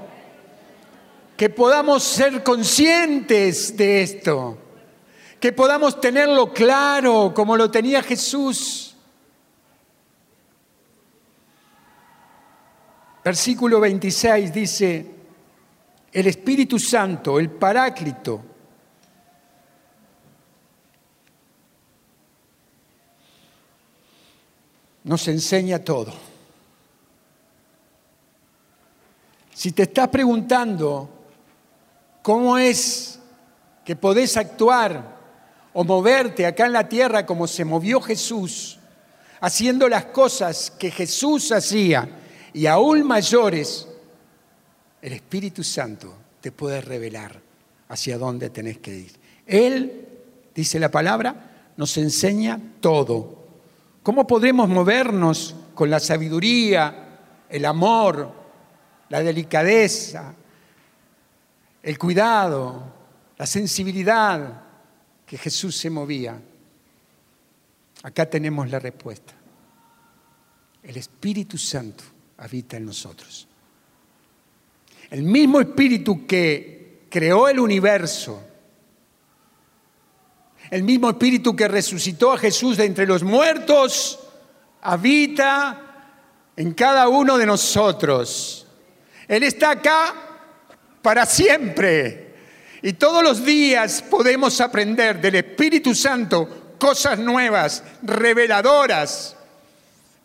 Que 1.41 1.49
podamos 1.49 2.03
ser 2.03 2.43
conscientes 2.43 3.75
de 3.75 4.03
esto 4.03 4.59
que 5.39 5.51
podamos 5.51 5.99
tenerlo 5.99 6.53
claro 6.53 7.33
como 7.33 7.57
lo 7.57 7.71
tenía 7.71 8.03
Jesús. 8.03 8.95
Versículo 13.25 13.79
26 13.79 14.53
dice, 14.53 15.15
el 16.11 16.27
Espíritu 16.27 16.77
Santo, 16.77 17.39
el 17.39 17.49
Paráclito, 17.49 18.43
nos 25.05 25.27
enseña 25.27 25.79
todo. 25.79 26.13
Si 29.55 29.71
te 29.71 29.81
estás 29.81 30.07
preguntando 30.09 31.17
cómo 32.21 32.57
es 32.57 33.19
que 33.85 33.95
podés 33.95 34.37
actuar 34.37 35.19
o 35.73 35.83
moverte 35.83 36.45
acá 36.45 36.65
en 36.65 36.73
la 36.73 36.87
tierra 36.87 37.25
como 37.25 37.47
se 37.47 37.65
movió 37.65 38.01
Jesús, 38.01 38.79
haciendo 39.39 39.87
las 39.87 40.05
cosas 40.05 40.71
que 40.71 40.91
Jesús 40.91 41.51
hacía 41.51 42.07
y 42.53 42.65
aún 42.65 43.03
mayores, 43.03 43.87
el 45.01 45.13
Espíritu 45.13 45.63
Santo 45.63 46.13
te 46.41 46.51
puede 46.51 46.81
revelar 46.81 47.39
hacia 47.89 48.17
dónde 48.17 48.49
tenés 48.49 48.77
que 48.77 48.95
ir. 48.95 49.11
Él, 49.45 50.07
dice 50.53 50.79
la 50.79 50.91
palabra, 50.91 51.71
nos 51.77 51.97
enseña 51.97 52.59
todo. 52.79 53.41
¿Cómo 54.03 54.27
podemos 54.27 54.69
movernos 54.69 55.55
con 55.73 55.89
la 55.89 55.99
sabiduría, 55.99 57.19
el 57.49 57.65
amor, 57.65 58.31
la 59.09 59.21
delicadeza, 59.21 60.33
el 61.83 61.97
cuidado, 61.97 62.93
la 63.37 63.45
sensibilidad, 63.45 64.61
que 65.25 65.37
Jesús 65.37 65.77
se 65.77 65.89
movía, 65.89 66.39
acá 68.03 68.29
tenemos 68.29 68.69
la 68.69 68.79
respuesta. 68.79 69.33
El 70.83 70.97
Espíritu 70.97 71.57
Santo 71.57 72.03
habita 72.37 72.77
en 72.77 72.85
nosotros. 72.85 73.47
El 75.09 75.23
mismo 75.23 75.61
Espíritu 75.61 76.25
que 76.27 77.05
creó 77.09 77.47
el 77.47 77.59
universo, 77.59 78.43
el 80.69 80.83
mismo 80.83 81.09
Espíritu 81.09 81.55
que 81.55 81.67
resucitó 81.67 82.33
a 82.33 82.37
Jesús 82.37 82.77
de 82.77 82.85
entre 82.85 83.05
los 83.05 83.23
muertos, 83.23 84.19
habita 84.81 86.11
en 86.55 86.73
cada 86.73 87.07
uno 87.07 87.37
de 87.37 87.45
nosotros. 87.45 88.67
Él 89.27 89.43
está 89.43 89.71
acá 89.71 90.30
para 91.01 91.25
siempre. 91.25 92.31
Y 92.81 92.93
todos 92.93 93.23
los 93.23 93.45
días 93.45 94.01
podemos 94.01 94.59
aprender 94.59 95.21
del 95.21 95.35
Espíritu 95.35 95.93
Santo 95.93 96.75
cosas 96.79 97.19
nuevas, 97.19 97.83
reveladoras, 98.01 99.35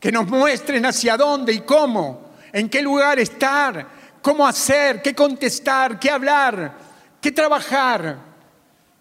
que 0.01 0.13
nos 0.13 0.27
muestren 0.27 0.87
hacia 0.87 1.17
dónde 1.17 1.53
y 1.53 1.61
cómo, 1.61 2.31
en 2.53 2.69
qué 2.69 2.81
lugar 2.81 3.19
estar, 3.19 3.87
cómo 4.23 4.47
hacer, 4.47 5.03
qué 5.03 5.15
contestar, 5.15 5.99
qué 5.99 6.11
hablar, 6.11 6.75
qué 7.21 7.33
trabajar, 7.33 8.17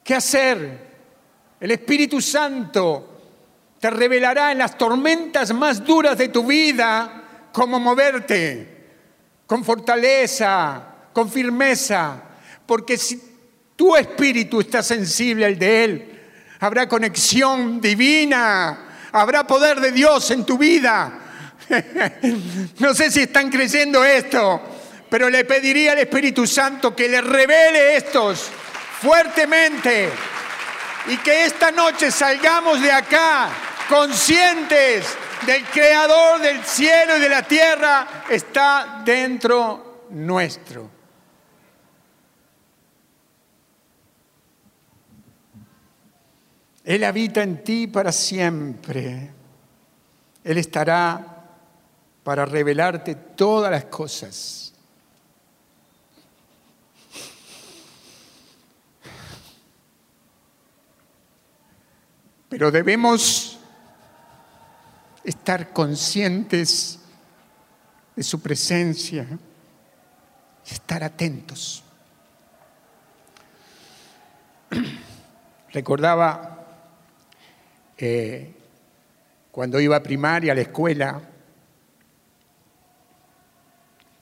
qué 0.04 0.16
hacer. 0.16 0.86
El 1.60 1.72
Espíritu 1.72 2.20
Santo 2.22 3.16
te 3.80 3.90
revelará 3.90 4.52
en 4.52 4.58
las 4.58 4.78
tormentas 4.78 5.54
más 5.54 5.84
duras 5.86 6.18
de 6.18 6.30
tu 6.30 6.46
vida 6.46 7.22
cómo 7.52 7.80
moverte, 7.80 8.88
con 9.48 9.64
fortaleza, 9.64 10.95
con 11.16 11.32
firmeza, 11.32 12.22
porque 12.66 12.98
si 12.98 13.22
tu 13.78 13.96
espíritu 13.96 14.60
está 14.60 14.84
sensible 14.84 15.46
al 15.46 15.58
de 15.58 15.84
Él. 15.86 16.22
Habrá 16.60 16.90
conexión 16.90 17.80
divina. 17.80 18.98
Habrá 19.14 19.48
poder 19.48 19.80
de 19.80 19.94
Dios 19.94 20.30
en 20.32 20.46
tu 20.46 20.58
vida. 20.58 21.22
no 22.80 22.94
sé 22.94 23.10
si 23.12 23.22
están 23.22 23.50
creyendo 23.50 24.04
esto, 24.04 24.62
pero 25.10 25.30
le 25.30 25.46
pediría 25.46 25.94
al 25.94 26.00
Espíritu 26.00 26.46
Santo 26.46 26.94
que 26.94 27.08
le 27.08 27.22
revele 27.22 27.96
estos 27.96 28.50
fuertemente 29.00 30.10
y 31.08 31.16
que 31.18 31.46
esta 31.46 31.72
noche 31.72 32.12
salgamos 32.12 32.82
de 32.82 32.92
acá 32.92 33.48
conscientes 33.88 35.06
del 35.46 35.64
Creador 35.64 36.42
del 36.42 36.62
cielo 36.66 37.16
y 37.16 37.22
de 37.22 37.30
la 37.30 37.44
tierra 37.44 38.26
está 38.30 39.02
dentro 39.06 40.04
nuestro. 40.10 40.95
Él 46.86 47.04
habita 47.04 47.42
en 47.42 47.64
ti 47.64 47.88
para 47.88 48.12
siempre. 48.12 49.32
Él 50.44 50.58
estará 50.60 51.44
para 52.24 52.46
revelarte 52.46 53.16
todas 53.16 53.72
las 53.72 53.86
cosas. 53.86 54.72
Pero 62.50 62.70
debemos 62.70 63.58
estar 65.24 65.74
conscientes 65.74 67.00
de 68.16 68.22
su 68.22 68.40
presencia 68.40 69.26
y 70.70 70.74
estar 70.74 71.04
atentos. 71.04 71.84
Recordaba 75.74 76.55
eh, 77.98 78.54
cuando 79.52 79.80
iba 79.80 79.96
a 79.96 80.04
primaria 80.04 80.52
a 80.52 80.56
la 80.56 80.62
escuela, 80.62 81.22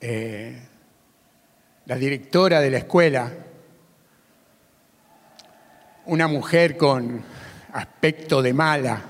eh, 0.00 0.62
la 1.86 1.96
directora 1.96 2.60
de 2.60 2.70
la 2.70 2.78
escuela, 2.78 3.32
una 6.06 6.28
mujer 6.28 6.76
con 6.76 7.24
aspecto 7.72 8.42
de 8.42 8.52
mala, 8.52 9.02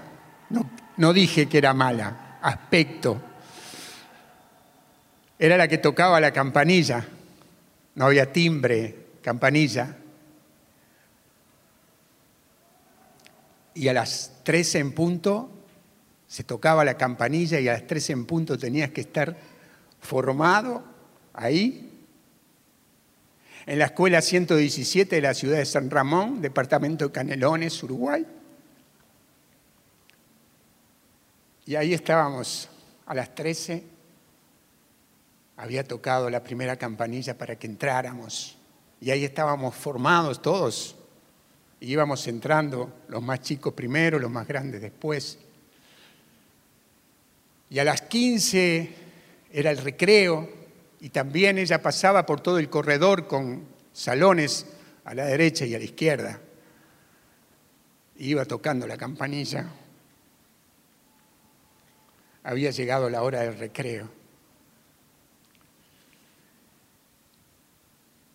no, 0.50 0.70
no 0.96 1.12
dije 1.12 1.46
que 1.48 1.58
era 1.58 1.74
mala, 1.74 2.38
aspecto, 2.40 3.20
era 5.38 5.56
la 5.56 5.68
que 5.68 5.78
tocaba 5.78 6.20
la 6.20 6.32
campanilla, 6.32 7.04
no 7.96 8.06
había 8.06 8.32
timbre, 8.32 8.96
campanilla. 9.20 9.96
Y 13.74 13.88
a 13.88 13.92
las 13.92 14.33
13 14.44 14.78
en 14.78 14.92
punto 14.92 15.50
se 16.26 16.44
tocaba 16.44 16.84
la 16.84 16.96
campanilla 16.96 17.60
y 17.60 17.68
a 17.68 17.74
las 17.74 17.86
13 17.86 18.12
en 18.12 18.26
punto 18.26 18.58
tenías 18.58 18.90
que 18.90 19.02
estar 19.02 19.36
formado 20.00 20.82
ahí. 21.32 21.90
En 23.66 23.78
la 23.78 23.86
escuela 23.86 24.20
117 24.20 25.16
de 25.16 25.22
la 25.22 25.32
ciudad 25.32 25.58
de 25.58 25.64
San 25.64 25.90
Ramón, 25.90 26.42
departamento 26.42 27.06
de 27.06 27.12
Canelones, 27.12 27.82
Uruguay. 27.82 28.26
Y 31.66 31.76
ahí 31.76 31.94
estábamos 31.94 32.68
a 33.06 33.14
las 33.14 33.34
13. 33.34 33.84
Había 35.56 35.84
tocado 35.84 36.28
la 36.28 36.42
primera 36.42 36.76
campanilla 36.76 37.38
para 37.38 37.56
que 37.56 37.66
entráramos. 37.66 38.58
Y 39.00 39.10
ahí 39.10 39.24
estábamos 39.24 39.74
formados 39.74 40.42
todos. 40.42 40.96
Y 41.80 41.92
íbamos 41.92 42.26
entrando, 42.26 43.04
los 43.08 43.22
más 43.22 43.40
chicos 43.40 43.74
primero, 43.74 44.18
los 44.18 44.30
más 44.30 44.46
grandes 44.46 44.80
después. 44.80 45.38
Y 47.70 47.78
a 47.78 47.84
las 47.84 48.02
15 48.02 48.94
era 49.52 49.70
el 49.70 49.78
recreo 49.78 50.48
y 51.00 51.10
también 51.10 51.58
ella 51.58 51.82
pasaba 51.82 52.24
por 52.24 52.40
todo 52.40 52.58
el 52.58 52.70
corredor 52.70 53.26
con 53.26 53.64
salones 53.92 54.66
a 55.04 55.14
la 55.14 55.26
derecha 55.26 55.66
y 55.66 55.74
a 55.74 55.78
la 55.78 55.84
izquierda. 55.84 56.40
Iba 58.16 58.44
tocando 58.44 58.86
la 58.86 58.96
campanilla. 58.96 59.66
Había 62.44 62.70
llegado 62.70 63.10
la 63.10 63.22
hora 63.22 63.40
del 63.40 63.58
recreo. 63.58 64.08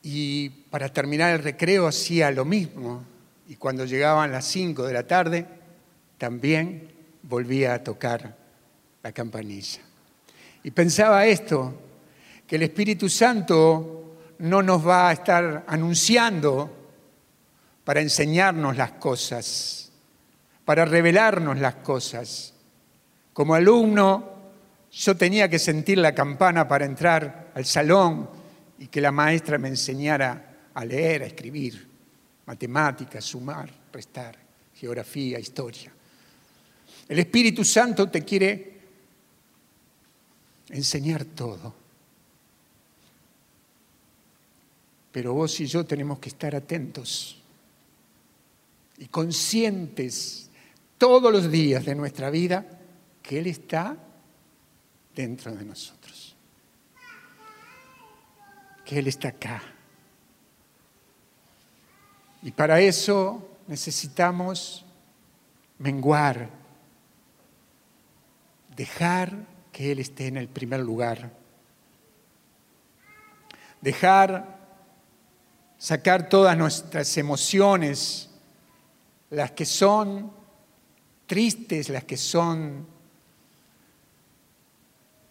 Y 0.03 0.49
para 0.69 0.89
terminar 0.89 1.33
el 1.33 1.43
recreo 1.43 1.87
hacía 1.87 2.31
lo 2.31 2.45
mismo. 2.45 3.03
Y 3.49 3.55
cuando 3.55 3.83
llegaban 3.83 4.31
las 4.31 4.45
5 4.45 4.85
de 4.85 4.93
la 4.93 5.07
tarde, 5.07 5.43
también 6.19 6.93
volvía 7.23 7.73
a 7.73 7.83
tocar 7.83 8.37
la 9.01 9.11
campanilla. 9.11 9.81
Y 10.61 10.69
pensaba 10.69 11.25
esto, 11.25 11.73
que 12.45 12.57
el 12.57 12.61
Espíritu 12.61 13.09
Santo 13.09 14.17
no 14.37 14.61
nos 14.61 14.87
va 14.87 15.09
a 15.09 15.13
estar 15.13 15.63
anunciando 15.65 16.69
para 17.83 18.01
enseñarnos 18.01 18.77
las 18.77 18.91
cosas, 18.93 19.91
para 20.63 20.85
revelarnos 20.85 21.57
las 21.57 21.75
cosas. 21.75 22.53
Como 23.33 23.55
alumno, 23.55 24.29
yo 24.91 25.17
tenía 25.17 25.49
que 25.49 25.57
sentir 25.57 25.97
la 25.97 26.13
campana 26.13 26.67
para 26.67 26.85
entrar 26.85 27.49
al 27.55 27.65
salón 27.65 28.29
y 28.77 28.87
que 28.89 29.01
la 29.01 29.11
maestra 29.11 29.57
me 29.57 29.69
enseñara 29.69 30.69
a 30.71 30.85
leer, 30.85 31.23
a 31.23 31.25
escribir, 31.25 31.88
matemáticas, 32.49 33.23
sumar, 33.25 33.69
restar, 33.93 34.35
geografía, 34.73 35.37
historia. 35.37 35.93
El 37.07 37.19
Espíritu 37.19 37.63
Santo 37.63 38.09
te 38.09 38.25
quiere 38.25 38.79
enseñar 40.69 41.25
todo. 41.25 41.75
Pero 45.11 45.35
vos 45.35 45.59
y 45.59 45.67
yo 45.67 45.85
tenemos 45.85 46.17
que 46.17 46.29
estar 46.29 46.55
atentos 46.55 47.39
y 48.97 49.05
conscientes 49.09 50.49
todos 50.97 51.31
los 51.31 51.51
días 51.51 51.85
de 51.85 51.93
nuestra 51.93 52.31
vida 52.31 52.65
que 53.21 53.37
Él 53.37 53.45
está 53.45 53.95
dentro 55.15 55.53
de 55.55 55.65
nosotros, 55.65 56.35
que 58.83 58.97
Él 58.97 59.07
está 59.07 59.27
acá. 59.27 59.75
Y 62.41 62.51
para 62.51 62.79
eso 62.79 63.47
necesitamos 63.67 64.85
menguar, 65.77 66.49
dejar 68.75 69.45
que 69.71 69.91
Él 69.91 69.99
esté 69.99 70.27
en 70.27 70.37
el 70.37 70.47
primer 70.47 70.79
lugar. 70.79 71.31
Dejar 73.81 74.59
sacar 75.77 76.27
todas 76.27 76.57
nuestras 76.57 77.17
emociones, 77.17 78.29
las 79.29 79.51
que 79.51 79.65
son 79.65 80.31
tristes, 81.25 81.89
las 81.89 82.03
que 82.03 82.17
son 82.17 82.87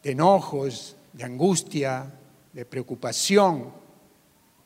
de 0.03 0.13
enojos, 0.13 0.97
de 1.13 1.25
angustia, 1.25 2.11
de 2.53 2.65
preocupación, 2.65 3.73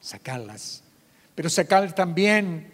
sacarlas. 0.01 0.85
Pero 1.35 1.49
sacar 1.49 1.95
también 1.95 2.73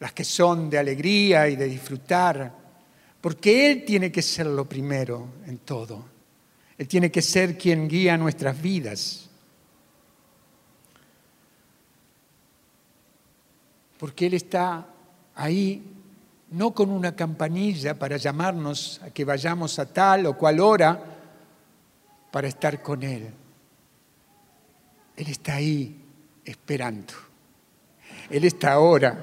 las 0.00 0.12
que 0.12 0.24
son 0.24 0.68
de 0.68 0.78
alegría 0.78 1.48
y 1.48 1.56
de 1.56 1.66
disfrutar, 1.66 2.52
porque 3.20 3.70
Él 3.70 3.84
tiene 3.84 4.10
que 4.10 4.20
ser 4.20 4.46
lo 4.46 4.68
primero 4.68 5.28
en 5.46 5.58
todo. 5.58 6.04
Él 6.76 6.88
tiene 6.88 7.10
que 7.12 7.22
ser 7.22 7.56
quien 7.56 7.86
guía 7.86 8.16
nuestras 8.16 8.60
vidas. 8.60 9.28
Porque 13.96 14.26
Él 14.26 14.34
está 14.34 14.84
ahí 15.36 15.84
no 16.50 16.74
con 16.74 16.90
una 16.90 17.14
campanilla 17.14 17.96
para 17.96 18.16
llamarnos 18.16 19.00
a 19.04 19.10
que 19.10 19.24
vayamos 19.24 19.78
a 19.78 19.86
tal 19.86 20.26
o 20.26 20.36
cual 20.36 20.58
hora 20.58 21.00
para 22.32 22.48
estar 22.48 22.82
con 22.82 23.04
Él. 23.04 23.30
Él 25.16 25.28
está 25.28 25.54
ahí 25.54 26.04
esperando. 26.44 27.31
Él 28.32 28.44
está 28.44 28.72
ahora, 28.72 29.22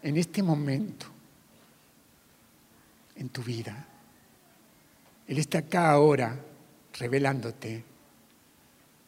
en 0.00 0.16
este 0.16 0.44
momento, 0.44 1.06
en 3.16 3.28
tu 3.30 3.42
vida. 3.42 3.84
Él 5.26 5.38
está 5.38 5.58
acá 5.58 5.90
ahora 5.90 6.38
revelándote. 6.96 7.82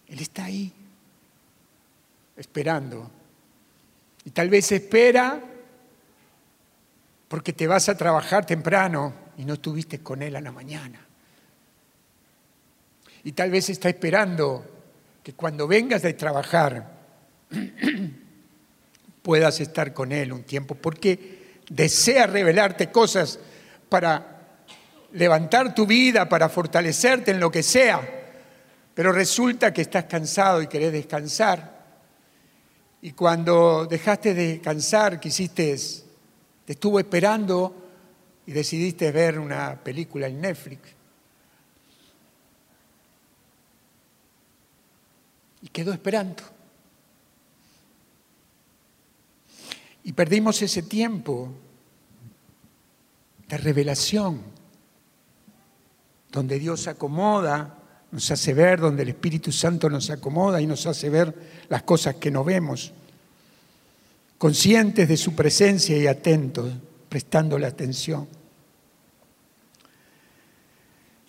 Él 0.08 0.18
está 0.18 0.46
ahí, 0.46 0.72
esperando. 2.36 3.08
Y 4.24 4.30
tal 4.30 4.50
vez 4.50 4.72
espera 4.72 5.40
porque 7.28 7.52
te 7.52 7.68
vas 7.68 7.88
a 7.88 7.96
trabajar 7.96 8.44
temprano 8.44 9.14
y 9.36 9.44
no 9.44 9.54
estuviste 9.54 10.00
con 10.00 10.22
Él 10.22 10.34
a 10.34 10.40
la 10.40 10.50
mañana. 10.50 11.06
Y 13.22 13.30
tal 13.30 13.52
vez 13.52 13.70
está 13.70 13.88
esperando 13.88 14.64
que 15.22 15.34
cuando 15.34 15.68
vengas 15.68 16.02
de 16.02 16.14
trabajar 16.14 16.97
puedas 19.22 19.60
estar 19.60 19.92
con 19.92 20.12
Él 20.12 20.32
un 20.32 20.42
tiempo, 20.44 20.74
porque 20.74 21.60
desea 21.68 22.26
revelarte 22.26 22.90
cosas 22.90 23.38
para 23.88 24.38
levantar 25.12 25.74
tu 25.74 25.86
vida, 25.86 26.28
para 26.28 26.48
fortalecerte 26.48 27.30
en 27.30 27.40
lo 27.40 27.50
que 27.50 27.62
sea, 27.62 28.00
pero 28.94 29.12
resulta 29.12 29.72
que 29.72 29.82
estás 29.82 30.04
cansado 30.04 30.60
y 30.62 30.66
querés 30.66 30.92
descansar. 30.92 31.78
Y 33.00 33.12
cuando 33.12 33.86
dejaste 33.86 34.34
de 34.34 34.48
descansar, 34.54 35.20
quisiste, 35.20 35.76
te 36.64 36.72
estuvo 36.72 36.98
esperando 36.98 37.74
y 38.46 38.52
decidiste 38.52 39.12
ver 39.12 39.38
una 39.38 39.76
película 39.76 40.26
en 40.26 40.40
Netflix. 40.40 40.80
Y 45.62 45.68
quedó 45.68 45.92
esperando. 45.92 46.57
Y 50.08 50.14
perdimos 50.14 50.62
ese 50.62 50.80
tiempo 50.80 51.50
de 53.46 53.58
revelación, 53.58 54.40
donde 56.32 56.58
Dios 56.58 56.88
acomoda, 56.88 57.76
nos 58.10 58.30
hace 58.30 58.54
ver, 58.54 58.80
donde 58.80 59.02
el 59.02 59.10
Espíritu 59.10 59.52
Santo 59.52 59.90
nos 59.90 60.08
acomoda 60.08 60.62
y 60.62 60.66
nos 60.66 60.86
hace 60.86 61.10
ver 61.10 61.34
las 61.68 61.82
cosas 61.82 62.14
que 62.14 62.30
no 62.30 62.42
vemos, 62.42 62.90
conscientes 64.38 65.10
de 65.10 65.18
su 65.18 65.34
presencia 65.34 65.98
y 65.98 66.06
atentos, 66.06 66.72
prestando 67.10 67.58
la 67.58 67.68
atención. 67.68 68.26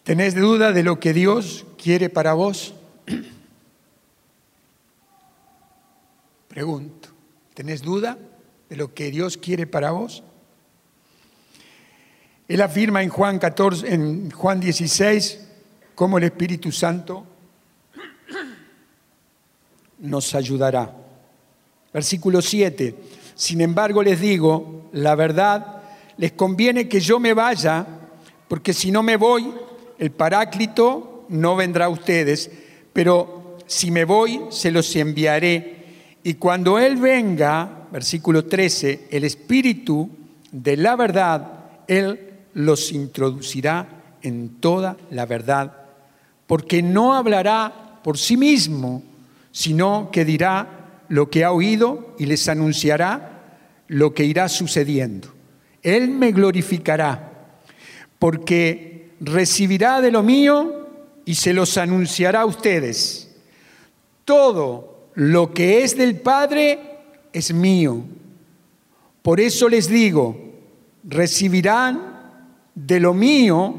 ¿Tenés 0.03 0.35
duda 0.35 0.71
de 0.71 0.83
lo 0.83 1.01
que 1.01 1.11
Dios 1.11 1.65
quiere 1.77 2.09
para 2.09 2.31
vos? 2.31 2.73
Pregunto, 6.47 7.09
¿tenés 7.53 7.81
duda 7.81 8.17
de 8.69 8.75
lo 8.75 8.93
que 8.93 9.11
Dios 9.11 9.37
quiere 9.37 9.67
para 9.67 9.91
vos? 9.91 10.23
Él 12.47 12.61
afirma 12.61 13.03
en 13.03 13.09
Juan 13.09 13.37
14, 13.37 13.93
en 13.93 14.31
Juan 14.31 14.59
16, 14.59 15.47
cómo 15.95 16.17
el 16.17 16.23
Espíritu 16.23 16.71
Santo 16.71 17.25
nos 19.99 20.33
ayudará. 20.33 20.95
Versículo 21.93 22.41
7. 22.41 22.95
Sin 23.35 23.61
embargo 23.61 24.01
les 24.03 24.19
digo, 24.19 24.89
la 24.93 25.15
verdad, 25.15 25.81
les 26.17 26.33
conviene 26.33 26.87
que 26.87 26.99
yo 26.99 27.19
me 27.19 27.33
vaya, 27.33 27.85
porque 28.47 28.73
si 28.73 28.91
no 28.91 29.03
me 29.03 29.15
voy, 29.15 29.53
el 29.97 30.11
Paráclito 30.11 31.25
no 31.29 31.55
vendrá 31.55 31.85
a 31.85 31.89
ustedes, 31.89 32.49
pero 32.93 33.57
si 33.67 33.91
me 33.91 34.05
voy, 34.05 34.41
se 34.49 34.71
los 34.71 34.95
enviaré. 34.95 35.78
Y 36.29 36.35
cuando 36.35 36.77
Él 36.77 36.97
venga, 36.97 37.87
versículo 37.91 38.45
13, 38.45 39.07
el 39.09 39.23
Espíritu 39.23 40.07
de 40.51 40.77
la 40.77 40.95
verdad, 40.95 41.53
Él 41.87 42.19
los 42.53 42.91
introducirá 42.91 43.87
en 44.21 44.59
toda 44.59 44.95
la 45.09 45.25
verdad, 45.25 45.73
porque 46.45 46.83
no 46.83 47.15
hablará 47.15 47.99
por 48.03 48.19
sí 48.19 48.37
mismo, 48.37 49.01
sino 49.51 50.09
que 50.11 50.23
dirá 50.23 51.01
lo 51.07 51.31
que 51.31 51.43
ha 51.43 51.51
oído 51.51 52.13
y 52.19 52.27
les 52.27 52.47
anunciará 52.47 53.57
lo 53.87 54.13
que 54.13 54.25
irá 54.25 54.49
sucediendo. 54.49 55.29
Él 55.81 56.09
me 56.09 56.31
glorificará, 56.31 57.57
porque 58.19 59.13
recibirá 59.19 59.99
de 59.99 60.11
lo 60.11 60.21
mío 60.21 60.89
y 61.25 61.33
se 61.33 61.53
los 61.53 61.75
anunciará 61.79 62.41
a 62.41 62.45
ustedes. 62.45 63.31
Todo 64.25 64.88
lo 65.15 65.53
que 65.53 65.83
es 65.83 65.97
del 65.97 66.19
Padre 66.19 66.79
es 67.33 67.53
mío. 67.53 68.03
Por 69.21 69.39
eso 69.39 69.69
les 69.69 69.89
digo, 69.89 70.37
recibirán 71.03 72.09
de 72.73 72.99
lo 72.99 73.13
mío 73.13 73.75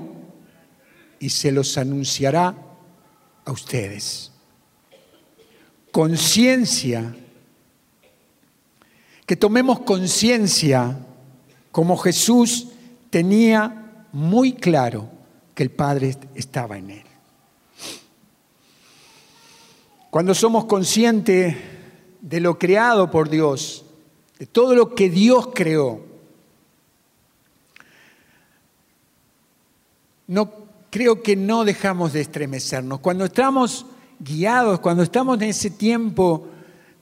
y 1.18 1.30
se 1.30 1.52
los 1.52 1.76
anunciará 1.78 2.54
a 3.44 3.52
ustedes. 3.52 4.32
Conciencia, 5.90 7.14
que 9.26 9.36
tomemos 9.36 9.80
conciencia 9.80 10.98
como 11.72 11.96
Jesús 11.96 12.68
tenía 13.10 14.06
muy 14.12 14.54
claro 14.54 15.08
que 15.54 15.62
el 15.62 15.70
Padre 15.70 16.16
estaba 16.34 16.78
en 16.78 16.90
él. 16.90 17.09
Cuando 20.10 20.34
somos 20.34 20.64
conscientes 20.64 21.56
de 22.20 22.40
lo 22.40 22.58
creado 22.58 23.12
por 23.12 23.30
Dios, 23.30 23.84
de 24.40 24.46
todo 24.46 24.74
lo 24.74 24.92
que 24.92 25.08
Dios 25.08 25.50
creó, 25.54 26.00
no 30.26 30.52
creo 30.90 31.22
que 31.22 31.36
no 31.36 31.64
dejamos 31.64 32.12
de 32.12 32.22
estremecernos. 32.22 32.98
Cuando 32.98 33.24
estamos 33.24 33.86
guiados, 34.18 34.80
cuando 34.80 35.04
estamos 35.04 35.40
en 35.40 35.48
ese 35.48 35.70
tiempo 35.70 36.48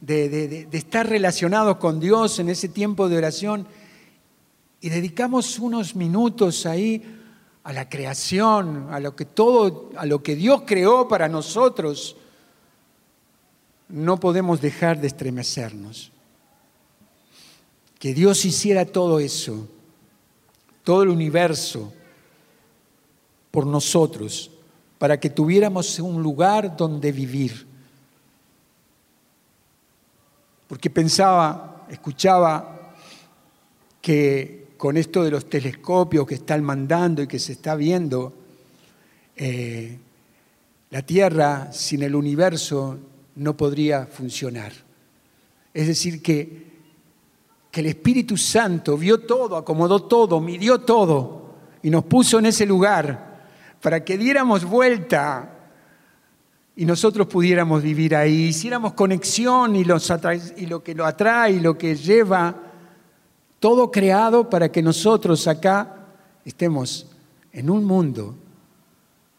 de, 0.03 0.69
estar 0.71 1.09
relacionados 1.09 1.79
con 1.79 2.01
Dios, 2.01 2.39
en 2.39 2.51
ese 2.51 2.69
tiempo 2.69 3.09
de 3.09 3.17
oración, 3.17 3.67
y 4.83 4.91
dedicamos 4.91 5.59
unos 5.59 5.97
minutos 5.97 6.67
ahí 6.67 7.03
a 7.65 7.73
la 7.73 7.89
creación, 7.89 8.89
a 8.91 9.01
lo 9.01 9.17
que 9.17 9.25
todo, 9.25 9.91
a 9.97 10.05
lo 10.05 10.23
que 10.23 10.37
Dios 10.37 10.65
creó 10.67 11.09
para 11.09 11.27
nosotros, 11.27 12.17
no 13.89 14.21
podemos 14.21 14.61
dejar 14.61 15.01
de 15.01 15.07
estremecernos. 15.07 16.13
Que 17.99 18.15
Dios 18.15 18.45
hiciera 18.45 18.85
todo 18.85 19.19
eso, 19.19 19.69
todo 20.85 21.03
el 21.03 21.09
universo, 21.09 21.93
por 23.51 23.67
nosotros, 23.67 24.51
para 24.99 25.19
que 25.19 25.31
tuviéramos 25.31 25.99
un 25.99 26.23
lugar 26.23 26.77
donde 26.77 27.11
vivir. 27.13 27.67
Porque 30.69 30.91
pensaba, 30.91 31.87
escuchaba 31.91 32.95
que 34.01 34.69
con 34.77 34.97
esto 34.97 35.25
de 35.25 35.31
los 35.31 35.49
telescopios 35.49 36.27
que 36.27 36.35
están 36.37 36.63
mandando 36.63 37.23
y 37.23 37.27
que 37.27 37.39
se 37.39 37.53
está 37.53 37.75
viendo, 37.75 38.33
eh, 39.35 39.99
la 40.91 41.03
Tierra 41.03 41.73
sin 41.73 42.03
el 42.03 42.15
universo 42.15 42.99
no 43.39 43.57
podría 43.57 44.07
funcionar. 44.07 44.73
Es 45.73 45.87
decir, 45.87 46.21
que, 46.21 46.67
que 47.71 47.81
el 47.81 47.87
Espíritu 47.87 48.37
Santo 48.37 48.97
vio 48.97 49.21
todo, 49.21 49.57
acomodó 49.57 50.03
todo, 50.03 50.41
midió 50.41 50.81
todo 50.81 51.55
y 51.83 51.91
nos 51.91 52.05
puso 52.05 52.41
en 52.41 52.47
ese 52.47 52.67
lugar 52.67 53.47
para 53.81 54.05
que 54.05 54.19
diéramos 54.19 54.65
vuelta 54.65 55.55
y 56.75 56.85
nosotros 56.85 57.29
pudiéramos 57.29 57.83
vivir 57.83 58.17
ahí, 58.17 58.47
hiciéramos 58.47 58.95
conexión 58.95 59.77
y, 59.77 59.83
y 59.83 60.67
lo 60.67 60.83
que 60.83 60.95
lo 60.95 61.07
atrae 61.07 61.53
y 61.53 61.61
lo 61.61 61.79
que 61.79 61.95
lleva 61.95 62.57
todo 63.61 63.91
creado 63.91 64.51
para 64.51 64.71
que 64.71 64.83
nosotros 64.83 65.47
acá 65.47 66.07
estemos 66.45 67.07
en 67.53 67.71
un 67.71 67.85
mundo 67.85 68.35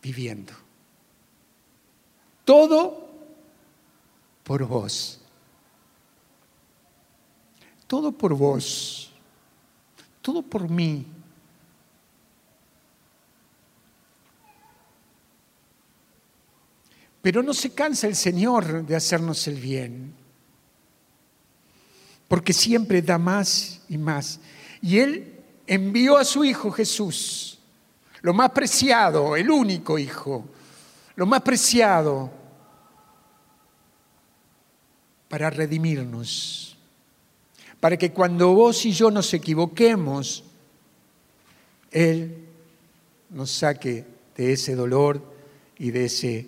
viviendo. 0.02 0.54
Todo 2.46 3.09
por 4.50 4.66
vos. 4.66 5.20
Todo 7.86 8.12
por 8.12 8.34
vos. 8.34 9.14
Todo 10.24 10.42
por 10.42 10.68
mí. 10.68 11.06
Pero 17.22 17.44
no 17.44 17.54
se 17.54 17.76
cansa 17.76 18.08
el 18.08 18.16
Señor 18.16 18.88
de 18.88 18.96
hacernos 18.96 19.48
el 19.48 19.60
bien 19.62 20.16
porque 22.28 22.52
siempre 22.52 23.04
da 23.04 23.20
más 23.20 23.82
y 23.88 24.00
más. 24.00 24.40
Y 24.82 24.98
Él 24.98 25.44
envió 25.68 26.18
a 26.18 26.26
su 26.26 26.44
Hijo 26.44 26.72
Jesús, 26.72 27.60
lo 28.22 28.34
más 28.34 28.50
preciado, 28.50 29.36
el 29.36 29.52
único 29.52 30.00
Hijo, 30.00 30.44
lo 31.16 31.28
más 31.28 31.44
preciado, 31.44 32.39
para 35.30 35.50
redimirnos, 35.50 36.76
para 37.80 37.96
que 37.96 38.12
cuando 38.12 38.54
vos 38.54 38.86
y 38.86 38.92
yo 38.92 39.10
nos 39.12 39.34
equivoquemos, 39.34 40.44
Él 41.92 42.46
nos 43.30 43.52
saque 43.52 44.06
de 44.36 44.54
ese 44.54 44.76
dolor 44.76 45.24
y 45.78 45.92
de 45.92 46.06
ese 46.06 46.48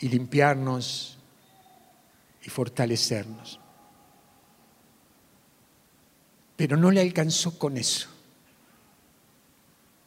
y 0.00 0.08
limpiarnos 0.08 1.18
y 2.44 2.50
fortalecernos. 2.50 3.58
Pero 6.56 6.76
no 6.76 6.90
le 6.90 7.00
alcanzó 7.00 7.58
con 7.58 7.76
eso. 7.76 8.08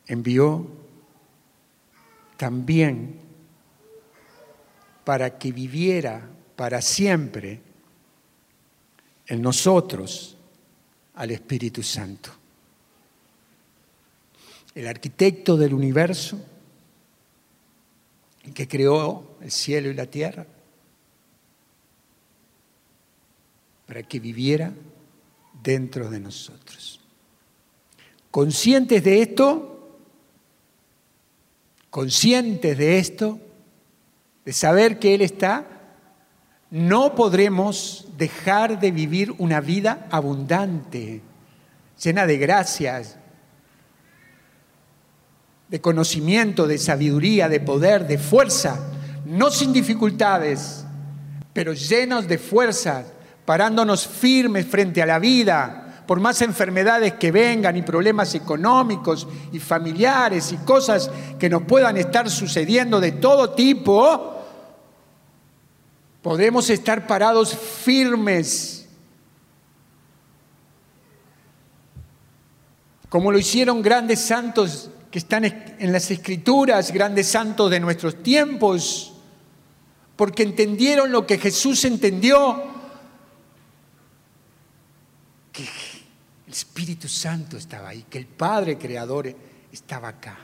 Envió 0.06 0.68
también 2.38 3.20
para 5.04 5.38
que 5.38 5.52
viviera 5.52 6.30
para 6.56 6.82
siempre 6.82 7.62
en 9.28 9.42
nosotros 9.42 10.38
al 11.16 11.32
Espíritu 11.32 11.84
Santo. 11.84 12.32
El 14.74 14.88
arquitecto 14.88 15.58
del 15.58 15.74
universo, 15.74 16.40
que 18.54 18.68
creó 18.68 19.38
el 19.42 19.52
cielo 19.52 19.90
y 19.90 19.94
la 19.94 20.06
tierra, 20.06 20.46
para 23.88 24.04
que 24.04 24.20
viviera 24.20 24.74
dentro 25.64 26.10
de 26.10 26.20
nosotros. 26.20 27.00
Conscientes 28.30 29.04
de 29.04 29.22
esto, 29.22 29.98
conscientes 31.90 32.78
de 32.78 33.00
esto, 33.00 33.40
de 34.44 34.54
saber 34.54 35.00
que 35.00 35.16
Él 35.16 35.22
está, 35.22 35.75
no 36.76 37.16
podremos 37.16 38.06
dejar 38.18 38.82
de 38.82 38.92
vivir 38.92 39.34
una 39.38 39.62
vida 39.62 40.08
abundante, 40.12 41.22
llena 42.04 42.26
de 42.26 42.38
gracias, 42.38 43.16
de 45.70 45.80
conocimiento, 45.80 46.68
de 46.68 46.78
sabiduría, 46.78 47.48
de 47.48 47.62
poder, 47.62 48.06
de 48.06 48.18
fuerza, 48.18 48.90
no 49.24 49.52
sin 49.52 49.72
dificultades, 49.72 50.84
pero 51.54 51.72
llenos 51.72 52.28
de 52.28 52.38
fuerza, 52.38 53.06
parándonos 53.46 54.06
firmes 54.06 54.66
frente 54.66 55.02
a 55.02 55.06
la 55.06 55.18
vida, 55.18 56.04
por 56.06 56.20
más 56.20 56.42
enfermedades 56.42 57.14
que 57.14 57.32
vengan 57.32 57.78
y 57.78 57.84
problemas 57.84 58.36
económicos 58.36 59.30
y 59.54 59.60
familiares 59.60 60.52
y 60.52 60.58
cosas 60.58 61.10
que 61.40 61.50
nos 61.50 61.64
puedan 61.64 61.96
estar 61.96 62.30
sucediendo 62.30 63.00
de 63.00 63.14
todo 63.14 63.52
tipo, 63.52 64.35
podremos 66.26 66.72
estar 66.72 67.06
parados 67.06 67.56
firmes, 67.56 68.88
como 73.10 73.32
lo 73.32 73.38
hicieron 73.38 73.84
grandes 73.84 74.22
santos 74.22 74.90
que 75.12 75.20
están 75.20 75.46
en 75.46 75.92
las 75.94 76.10
escrituras, 76.10 76.92
grandes 76.92 77.28
santos 77.28 77.70
de 77.70 77.80
nuestros 77.80 78.24
tiempos, 78.24 79.14
porque 80.16 80.42
entendieron 80.42 81.12
lo 81.12 81.28
que 81.28 81.38
Jesús 81.38 81.86
entendió, 81.86 82.72
que 85.52 85.62
el 86.48 86.54
Espíritu 86.54 87.08
Santo 87.08 87.56
estaba 87.56 87.90
ahí, 87.90 88.04
que 88.10 88.18
el 88.18 88.26
Padre 88.26 88.80
Creador 88.80 89.32
estaba 89.72 90.08
acá. 90.08 90.40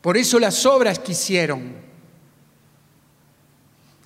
Por 0.00 0.16
eso 0.16 0.40
las 0.40 0.66
obras 0.66 0.98
que 0.98 1.12
hicieron. 1.12 1.91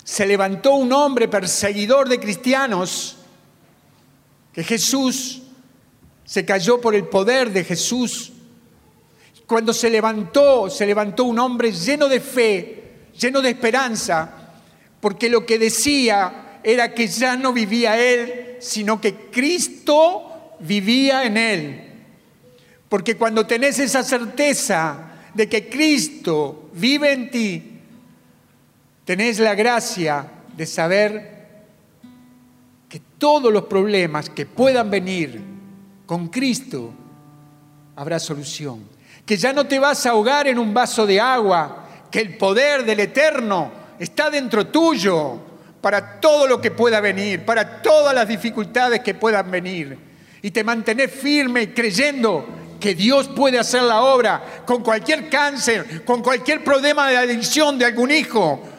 Se 0.07 0.25
levantó 0.25 0.75
un 0.75 0.93
hombre 0.93 1.27
perseguidor 1.27 2.07
de 2.07 2.17
cristianos, 2.17 3.17
que 4.53 4.63
Jesús 4.63 5.41
se 6.23 6.45
cayó 6.45 6.79
por 6.79 6.95
el 6.95 7.07
poder 7.07 7.51
de 7.51 7.65
Jesús. 7.65 8.31
Cuando 9.45 9.73
se 9.73 9.89
levantó, 9.89 10.69
se 10.69 10.85
levantó 10.85 11.25
un 11.25 11.37
hombre 11.39 11.73
lleno 11.73 12.07
de 12.07 12.21
fe, 12.21 13.09
lleno 13.19 13.41
de 13.41 13.49
esperanza, 13.49 14.53
porque 15.01 15.27
lo 15.27 15.45
que 15.45 15.59
decía 15.59 16.61
era 16.63 16.93
que 16.93 17.09
ya 17.09 17.35
no 17.35 17.51
vivía 17.51 17.99
él, 17.99 18.55
sino 18.61 19.01
que 19.01 19.13
Cristo 19.29 20.55
vivía 20.61 21.25
en 21.25 21.35
él. 21.35 21.93
Porque 22.87 23.17
cuando 23.17 23.45
tenés 23.45 23.77
esa 23.79 24.03
certeza 24.03 25.17
de 25.33 25.49
que 25.49 25.67
Cristo 25.67 26.69
vive 26.71 27.11
en 27.11 27.29
ti, 27.29 27.66
tenés 29.07 29.39
la 29.39 29.55
gracia 29.55 30.29
de 30.57 30.65
saber 30.65 31.37
que 32.89 33.01
todos 33.17 33.53
los 33.53 33.63
problemas 33.63 34.29
que 34.29 34.45
puedan 34.45 34.91
venir 34.91 35.41
con 36.05 36.27
Cristo 36.27 36.93
habrá 37.95 38.19
solución. 38.19 38.83
Que 39.25 39.37
ya 39.37 39.53
no 39.53 39.65
te 39.65 39.79
vas 39.79 40.05
a 40.05 40.09
ahogar 40.09 40.49
en 40.49 40.59
un 40.59 40.73
vaso 40.73 41.05
de 41.05 41.21
agua, 41.21 41.87
que 42.11 42.19
el 42.19 42.35
poder 42.37 42.83
del 42.83 42.99
Eterno 42.99 43.71
está 43.97 44.29
dentro 44.29 44.67
tuyo 44.67 45.39
para 45.79 46.19
todo 46.19 46.45
lo 46.45 46.59
que 46.59 46.71
pueda 46.71 46.99
venir, 46.99 47.45
para 47.45 47.81
todas 47.81 48.13
las 48.13 48.27
dificultades 48.27 48.99
que 48.99 49.13
puedan 49.13 49.49
venir. 49.49 49.97
Y 50.41 50.51
te 50.51 50.65
mantenés 50.65 51.11
firme 51.11 51.61
y 51.61 51.67
creyendo 51.67 52.45
que 52.77 52.93
Dios 52.93 53.29
puede 53.29 53.57
hacer 53.57 53.83
la 53.83 54.01
obra 54.01 54.63
con 54.65 54.83
cualquier 54.83 55.29
cáncer, 55.29 56.03
con 56.03 56.21
cualquier 56.21 56.61
problema 56.61 57.09
de 57.09 57.15
adicción 57.15 57.79
de 57.79 57.85
algún 57.85 58.11
hijo, 58.11 58.73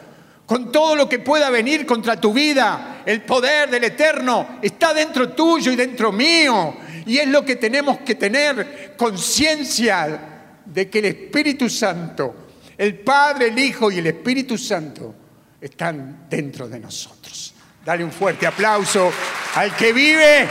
con 0.49 0.71
todo 0.71 0.95
lo 0.95 1.07
que 1.07 1.19
pueda 1.19 1.51
venir 1.51 1.85
contra 1.85 2.19
tu 2.19 2.33
vida. 2.33 3.03
El 3.05 3.21
poder 3.21 3.69
del 3.69 3.83
Eterno 3.83 4.57
está 4.59 4.95
dentro 4.95 5.29
tuyo 5.29 5.71
y 5.71 5.75
dentro 5.75 6.11
mío. 6.11 6.75
Y 7.05 7.19
es 7.19 7.27
lo 7.27 7.45
que 7.45 7.57
tenemos 7.57 7.99
que 7.99 8.15
tener 8.15 8.95
conciencia 8.97 10.57
de 10.65 10.89
que 10.89 10.97
el 10.97 11.05
Espíritu 11.05 11.69
Santo, 11.69 12.47
el 12.75 12.97
Padre, 12.97 13.49
el 13.49 13.59
Hijo 13.59 13.91
y 13.91 13.99
el 13.99 14.07
Espíritu 14.07 14.57
Santo 14.57 15.13
están 15.61 16.25
dentro 16.27 16.67
de 16.67 16.79
nosotros. 16.79 17.53
Dale 17.85 18.03
un 18.03 18.11
fuerte 18.11 18.47
aplauso 18.47 19.11
al 19.53 19.75
que 19.75 19.93
vive. 19.93 20.47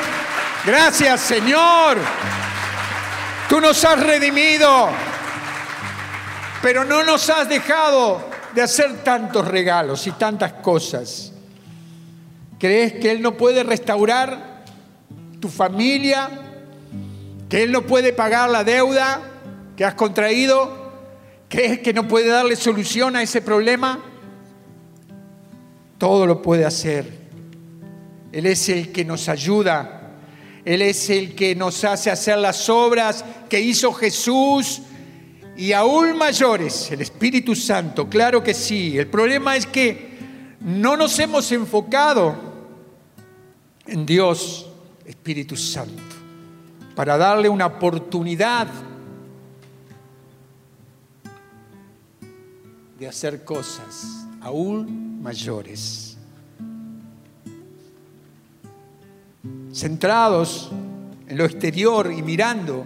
Gracias 0.65 1.23
Señor. 1.23 1.99
Tú 3.49 3.61
nos 3.61 3.85
has 3.85 3.99
redimido, 3.99 4.91
pero 6.63 6.85
no 6.85 7.03
nos 7.03 7.29
has 7.31 7.49
dejado 7.49 8.38
de 8.55 8.63
hacer 8.63 9.03
tantos 9.05 9.47
regalos 9.47 10.07
y 10.07 10.13
tantas 10.13 10.55
cosas. 10.55 11.33
¿Crees 12.59 12.95
que 12.95 13.11
Él 13.11 13.23
no 13.23 13.37
puede 13.37 13.63
restaurar 13.63 14.65
tu 15.41 15.49
familia? 15.49 16.29
¿Que 17.49 17.63
Él 17.63 17.73
no 17.73 17.87
puede 17.87 18.13
pagar 18.13 18.51
la 18.51 18.65
deuda 18.65 19.23
que 19.77 19.85
has 19.85 19.95
contraído? 19.95 20.93
¿Crees 21.49 21.81
que 21.81 21.93
no 21.93 22.09
puede 22.09 22.29
darle 22.29 22.57
solución 22.57 23.17
a 23.17 23.23
ese 23.23 23.41
problema? 23.41 24.01
Todo 25.99 26.27
lo 26.27 26.43
puede 26.43 26.65
hacer. 26.65 27.19
Él 28.33 28.47
es 28.47 28.69
el 28.69 28.93
que 28.93 29.05
nos 29.05 29.29
ayuda 29.29 29.99
él 30.69 30.83
es 30.83 31.09
el 31.09 31.35
que 31.35 31.55
nos 31.55 31.83
hace 31.83 32.11
hacer 32.11 32.37
las 32.37 32.69
obras 32.69 33.25
que 33.49 33.59
hizo 33.59 33.91
Jesús 33.91 34.83
y 35.59 35.73
aún 35.73 36.17
mayores, 36.17 36.89
el 36.93 37.01
Espíritu 37.01 37.57
Santo, 37.57 38.09
claro 38.09 38.45
que 38.45 38.55
sí. 38.55 38.97
El 38.97 39.09
problema 39.09 39.57
es 39.57 39.67
que 39.67 40.57
no 40.61 40.97
nos 40.97 41.19
hemos 41.19 41.51
enfocado 41.51 42.37
en 43.85 44.07
Dios, 44.07 44.71
Espíritu 45.05 45.57
Santo, 45.57 46.01
para 46.95 47.19
darle 47.19 47.49
una 47.49 47.67
oportunidad 47.67 48.69
de 53.01 53.09
hacer 53.09 53.45
cosas 53.45 54.27
aún 54.41 55.21
mayores. 55.21 56.05
centrados 59.73 60.71
en 61.29 61.39
lo 61.39 61.45
exterior 61.45 62.13
y 62.13 62.23
mirando 62.23 62.85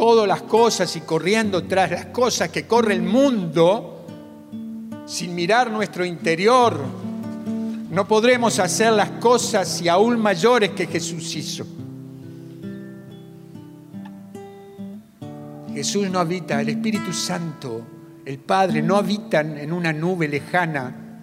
todas 0.00 0.26
las 0.26 0.40
cosas 0.40 0.96
y 0.96 1.02
corriendo 1.02 1.64
tras 1.64 1.90
las 1.90 2.06
cosas 2.06 2.48
que 2.48 2.66
corre 2.66 2.94
el 2.94 3.02
mundo, 3.02 4.06
sin 5.04 5.34
mirar 5.34 5.70
nuestro 5.70 6.06
interior, 6.06 6.80
no 7.90 8.08
podremos 8.08 8.58
hacer 8.60 8.94
las 8.94 9.10
cosas 9.10 9.82
y 9.82 9.90
aún 9.90 10.18
mayores 10.18 10.70
que 10.70 10.86
Jesús 10.86 11.36
hizo. 11.36 11.66
Jesús 15.74 16.08
no 16.08 16.18
habita, 16.18 16.62
el 16.62 16.70
Espíritu 16.70 17.12
Santo, 17.12 17.82
el 18.24 18.38
Padre 18.38 18.80
no 18.80 18.96
habitan 18.96 19.58
en 19.58 19.70
una 19.70 19.92
nube 19.92 20.26
lejana, 20.28 21.20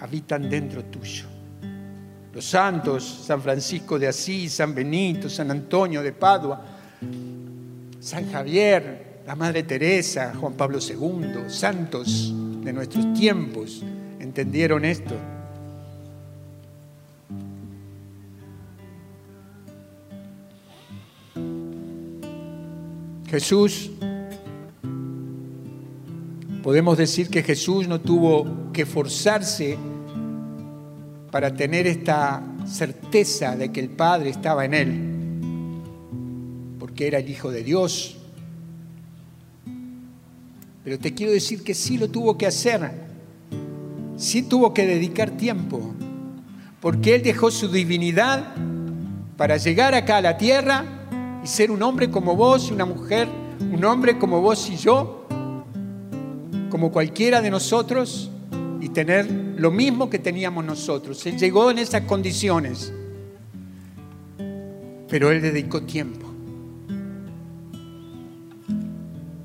habitan 0.00 0.48
dentro 0.48 0.82
tuyo 0.86 1.26
los 2.32 2.46
santos, 2.46 3.04
San 3.26 3.42
Francisco 3.42 3.98
de 3.98 4.08
Asís, 4.08 4.54
San 4.54 4.74
Benito, 4.74 5.28
San 5.28 5.50
Antonio 5.50 6.02
de 6.02 6.12
Padua, 6.12 6.64
San 8.04 8.30
Javier, 8.30 9.22
la 9.26 9.34
Madre 9.34 9.62
Teresa, 9.62 10.34
Juan 10.38 10.52
Pablo 10.52 10.78
II, 10.78 11.48
santos 11.48 12.34
de 12.62 12.70
nuestros 12.70 13.14
tiempos, 13.14 13.82
entendieron 14.20 14.84
esto. 14.84 15.14
Jesús, 23.26 23.90
podemos 26.62 26.98
decir 26.98 27.30
que 27.30 27.42
Jesús 27.42 27.88
no 27.88 28.02
tuvo 28.02 28.70
que 28.74 28.84
forzarse 28.84 29.78
para 31.30 31.54
tener 31.54 31.86
esta 31.86 32.42
certeza 32.66 33.56
de 33.56 33.72
que 33.72 33.80
el 33.80 33.88
Padre 33.88 34.28
estaba 34.28 34.66
en 34.66 34.74
él, 34.74 35.13
porque 36.94 37.08
era 37.08 37.18
el 37.18 37.28
Hijo 37.28 37.50
de 37.50 37.64
Dios. 37.64 38.14
Pero 40.84 40.96
te 40.96 41.12
quiero 41.12 41.32
decir 41.32 41.64
que 41.64 41.74
sí 41.74 41.98
lo 41.98 42.06
tuvo 42.06 42.38
que 42.38 42.46
hacer, 42.46 42.88
sí 44.16 44.44
tuvo 44.44 44.72
que 44.72 44.86
dedicar 44.86 45.32
tiempo, 45.32 45.92
porque 46.80 47.16
Él 47.16 47.24
dejó 47.24 47.50
su 47.50 47.66
divinidad 47.66 48.54
para 49.36 49.56
llegar 49.56 49.92
acá 49.96 50.18
a 50.18 50.20
la 50.20 50.38
tierra 50.38 50.84
y 51.42 51.48
ser 51.48 51.72
un 51.72 51.82
hombre 51.82 52.12
como 52.12 52.36
vos 52.36 52.70
una 52.70 52.84
mujer, 52.84 53.26
un 53.72 53.84
hombre 53.84 54.16
como 54.16 54.40
vos 54.40 54.70
y 54.70 54.76
yo, 54.76 55.26
como 56.70 56.92
cualquiera 56.92 57.42
de 57.42 57.50
nosotros, 57.50 58.30
y 58.80 58.88
tener 58.90 59.28
lo 59.56 59.72
mismo 59.72 60.08
que 60.08 60.20
teníamos 60.20 60.64
nosotros. 60.64 61.26
Él 61.26 61.36
llegó 61.38 61.72
en 61.72 61.78
esas 61.78 62.02
condiciones, 62.02 62.92
pero 65.08 65.32
él 65.32 65.42
dedicó 65.42 65.82
tiempo. 65.82 66.23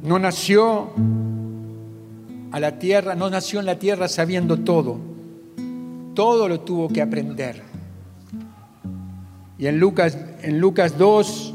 No 0.09 0.17
nació 0.17 0.89
a 2.51 2.59
la 2.59 2.79
tierra, 2.79 3.13
no 3.13 3.29
nació 3.29 3.59
en 3.59 3.67
la 3.67 3.77
tierra 3.77 4.07
sabiendo 4.07 4.57
todo. 4.57 4.97
Todo 6.15 6.47
lo 6.47 6.61
tuvo 6.61 6.87
que 6.87 6.99
aprender. 6.99 7.61
Y 9.59 9.67
en 9.67 9.79
Lucas, 9.79 10.17
en 10.41 10.59
Lucas 10.59 10.97
2, 10.97 11.53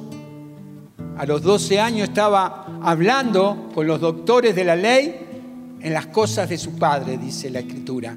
a 1.16 1.26
los 1.26 1.42
12 1.42 1.80
años 1.80 2.11
estaba 2.11 2.78
hablando 2.80 3.70
con 3.74 3.88
los 3.88 4.00
doctores 4.00 4.55
de 4.55 4.62
la 4.62 4.76
ley 4.76 5.76
en 5.80 5.92
las 5.92 6.07
cosas 6.07 6.48
de 6.48 6.57
su 6.57 6.78
padre, 6.78 7.18
dice 7.18 7.50
la 7.50 7.59
escritura. 7.59 8.16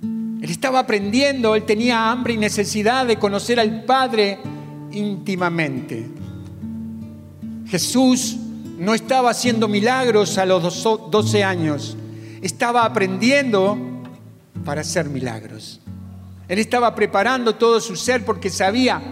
Él 0.00 0.50
estaba 0.50 0.78
aprendiendo, 0.78 1.54
él 1.54 1.64
tenía 1.64 2.10
hambre 2.10 2.32
y 2.32 2.38
necesidad 2.38 3.04
de 3.04 3.18
conocer 3.18 3.60
al 3.60 3.84
Padre 3.84 4.38
íntimamente. 4.90 6.08
Jesús 7.66 8.39
no 8.80 8.94
estaba 8.94 9.30
haciendo 9.30 9.68
milagros 9.68 10.38
a 10.38 10.46
los 10.46 10.82
12 10.82 11.44
años, 11.44 11.98
estaba 12.40 12.86
aprendiendo 12.86 13.76
para 14.64 14.80
hacer 14.80 15.10
milagros. 15.10 15.80
Él 16.48 16.58
estaba 16.58 16.94
preparando 16.94 17.54
todo 17.56 17.78
su 17.80 17.94
ser 17.94 18.24
porque 18.24 18.48
sabía 18.48 19.02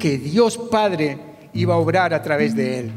que 0.00 0.18
Dios 0.18 0.58
Padre 0.58 1.16
iba 1.54 1.74
a 1.74 1.78
obrar 1.78 2.12
a 2.12 2.22
través 2.22 2.56
de 2.56 2.80
él. 2.80 2.92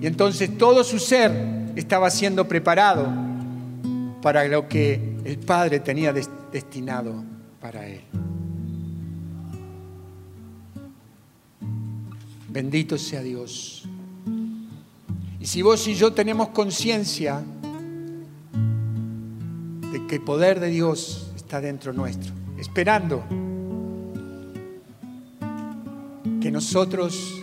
Y 0.00 0.06
entonces 0.06 0.56
todo 0.56 0.84
su 0.84 1.00
ser 1.00 1.32
estaba 1.74 2.10
siendo 2.10 2.46
preparado 2.46 3.08
para 4.22 4.44
lo 4.46 4.68
que 4.68 5.16
el 5.24 5.38
Padre 5.40 5.80
tenía 5.80 6.12
des- 6.12 6.30
destinado 6.52 7.24
para 7.60 7.84
él. 7.88 8.02
Bendito 12.48 12.96
sea 12.96 13.20
Dios. 13.20 13.84
Y 15.40 15.46
si 15.46 15.62
vos 15.62 15.86
y 15.86 15.94
yo 15.94 16.12
tenemos 16.12 16.48
conciencia 16.48 17.42
de 19.92 20.06
que 20.06 20.16
el 20.16 20.22
poder 20.22 20.58
de 20.58 20.68
Dios 20.68 21.30
está 21.36 21.60
dentro 21.60 21.92
nuestro, 21.92 22.32
esperando 22.58 23.22
que 26.40 26.50
nosotros 26.50 27.40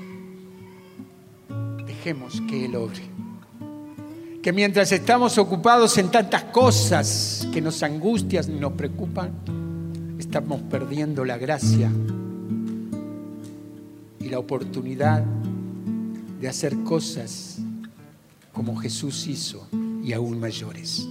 dejemos 1.85 2.41
que 2.49 2.65
Él 2.65 2.75
obre. 2.75 3.01
Que 4.41 4.51
mientras 4.51 4.91
estamos 4.91 5.37
ocupados 5.37 5.97
en 5.97 6.11
tantas 6.11 6.43
cosas 6.45 7.47
que 7.51 7.61
nos 7.61 7.81
angustian 7.81 8.45
y 8.51 8.59
nos 8.59 8.73
preocupan, 8.73 9.31
estamos 10.19 10.61
perdiendo 10.69 11.23
la 11.25 11.37
gracia 11.37 11.89
y 14.19 14.29
la 14.29 14.37
oportunidad 14.37 15.23
de 16.39 16.47
hacer 16.47 16.75
cosas 16.83 17.59
como 18.55 18.77
Jesús 18.77 19.27
hizo 19.27 19.67
y 20.01 20.13
aún 20.13 20.39
mayores. 20.39 21.05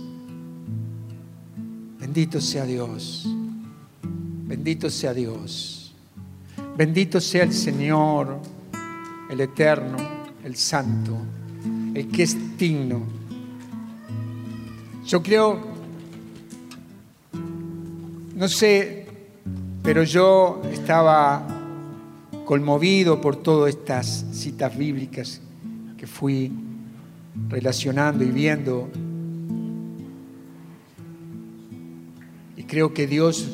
Bendito 2.01 2.40
sea 2.40 2.64
Dios. 2.64 3.28
Bendito 4.47 4.88
sea 4.88 5.12
Dios. 5.12 5.95
Bendito 6.76 7.20
sea 7.20 7.45
el 7.45 7.53
Señor, 7.53 8.38
el 9.28 9.40
Eterno, 9.42 9.99
el 10.42 10.57
Santo, 10.57 11.18
el 11.92 12.09
que 12.09 12.22
es 12.22 12.57
digno. 12.57 13.03
Yo 15.05 15.22
creo, 15.22 15.61
no 18.36 18.49
sé, 18.49 19.07
pero 19.82 20.03
yo 20.03 20.62
estaba 20.72 21.47
conmovido 22.47 23.20
por 23.20 23.36
todas 23.36 23.74
estas 23.74 24.24
citas 24.32 24.76
bíblicas 24.76 25.42
que 25.99 26.07
fui 26.07 26.64
relacionando 27.49 28.24
y 28.24 28.30
viendo. 28.30 28.91
Y 32.57 32.64
creo 32.64 32.95
que 32.95 33.07
Dios 33.07 33.49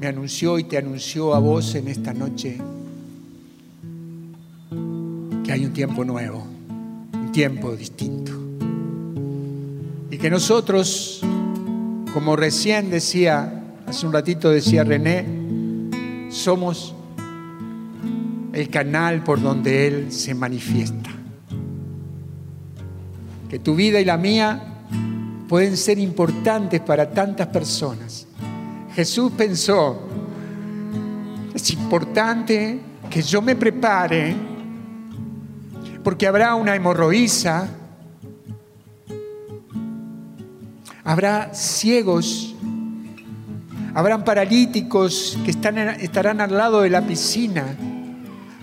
me 0.00 0.06
anunció 0.06 0.58
y 0.58 0.64
te 0.64 0.78
anunció 0.78 1.34
a 1.34 1.38
vos 1.38 1.74
en 1.74 1.88
esta 1.88 2.14
noche 2.14 2.58
que 5.44 5.52
hay 5.52 5.64
un 5.64 5.72
tiempo 5.72 6.04
nuevo, 6.04 6.46
un 7.12 7.32
tiempo 7.32 7.76
distinto. 7.76 8.32
Y 10.10 10.16
que 10.16 10.30
nosotros, 10.30 11.20
como 12.14 12.34
recién 12.36 12.90
decía, 12.90 13.62
hace 13.86 14.06
un 14.06 14.12
ratito 14.12 14.50
decía 14.50 14.84
René, 14.84 15.26
somos 16.30 16.94
el 18.52 18.68
canal 18.70 19.22
por 19.22 19.40
donde 19.40 19.86
Él 19.86 20.12
se 20.12 20.34
manifiesta. 20.34 21.09
Que 23.50 23.58
tu 23.58 23.74
vida 23.74 24.00
y 24.00 24.04
la 24.04 24.16
mía 24.16 24.62
pueden 25.48 25.76
ser 25.76 25.98
importantes 25.98 26.80
para 26.80 27.10
tantas 27.10 27.48
personas. 27.48 28.28
Jesús 28.94 29.32
pensó, 29.36 30.00
es 31.52 31.70
importante 31.72 32.80
que 33.10 33.20
yo 33.20 33.42
me 33.42 33.56
prepare 33.56 34.36
porque 36.04 36.28
habrá 36.28 36.54
una 36.54 36.76
hemorroísa, 36.76 37.68
habrá 41.02 41.52
ciegos, 41.52 42.54
habrán 43.92 44.24
paralíticos 44.24 45.36
que 45.44 45.50
están, 45.50 45.76
estarán 45.76 46.40
al 46.40 46.56
lado 46.56 46.82
de 46.82 46.90
la 46.90 47.04
piscina, 47.04 47.64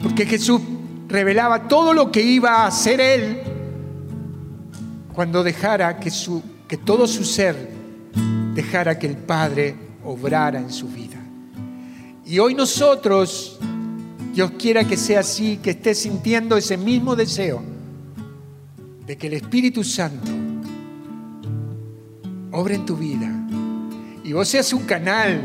porque 0.01 0.25
Jesús 0.25 0.61
revelaba 1.09 1.67
todo 1.67 1.93
lo 1.93 2.09
que 2.09 2.21
iba 2.21 2.63
a 2.63 2.67
hacer 2.67 3.01
Él 3.01 3.56
cuando 5.17 5.43
dejara 5.43 5.99
que, 5.99 6.11
su, 6.11 6.43
que 6.67 6.77
todo 6.77 7.07
su 7.07 7.23
ser 7.23 7.55
dejara 8.53 8.99
que 8.99 9.07
el 9.07 9.17
Padre 9.17 9.75
obrara 10.05 10.59
en 10.59 10.71
su 10.71 10.87
vida. 10.89 11.17
Y 12.23 12.37
hoy 12.37 12.53
nosotros, 12.53 13.57
Dios 14.31 14.51
quiera 14.59 14.83
que 14.83 14.95
sea 14.95 15.21
así, 15.21 15.57
que 15.57 15.71
estés 15.71 15.97
sintiendo 15.97 16.55
ese 16.55 16.77
mismo 16.77 17.15
deseo 17.15 17.63
de 19.07 19.17
que 19.17 19.25
el 19.25 19.33
Espíritu 19.33 19.83
Santo 19.83 20.31
obre 22.51 22.75
en 22.75 22.85
tu 22.85 22.95
vida 22.95 23.27
y 24.23 24.33
vos 24.33 24.47
seas 24.47 24.71
un 24.71 24.83
canal 24.83 25.41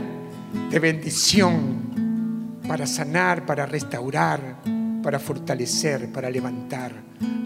de 0.70 0.78
bendición 0.80 2.60
para 2.68 2.86
sanar, 2.86 3.46
para 3.46 3.64
restaurar, 3.64 4.58
para 5.02 5.18
fortalecer, 5.18 6.12
para 6.12 6.28
levantar, 6.28 6.92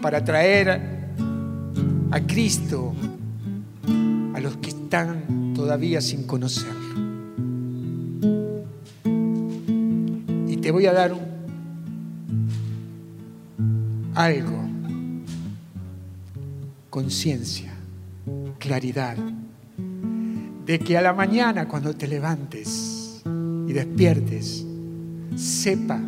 para 0.01 0.21
traer 0.21 1.06
a 2.11 2.21
Cristo 2.21 2.93
a 4.33 4.39
los 4.39 4.57
que 4.57 4.69
están 4.69 5.53
todavía 5.53 6.01
sin 6.01 6.23
conocerlo. 6.23 7.07
Y 10.47 10.57
te 10.57 10.71
voy 10.71 10.85
a 10.85 10.93
dar 10.93 11.13
algo, 14.15 14.61
conciencia, 16.89 17.73
claridad, 18.57 19.17
de 20.65 20.79
que 20.79 20.97
a 20.97 21.01
la 21.01 21.13
mañana 21.13 21.67
cuando 21.67 21.93
te 21.93 22.07
levantes 22.07 23.21
y 23.67 23.73
despiertes, 23.73 24.65
sepa 25.35 25.99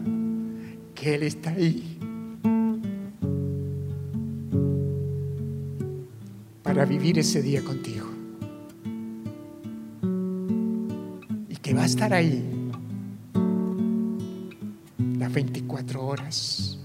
que 0.96 1.16
Él 1.16 1.24
está 1.24 1.52
ahí 1.52 1.99
para 6.80 6.92
vivir 6.92 7.20
ese 7.20 7.42
día 7.42 7.62
contigo. 7.62 8.08
Y 11.50 11.58
que 11.58 11.74
va 11.74 11.82
a 11.82 11.86
estar 11.86 12.14
ahí 12.14 12.72
las 15.18 15.34
24 15.34 16.02
horas, 16.02 16.80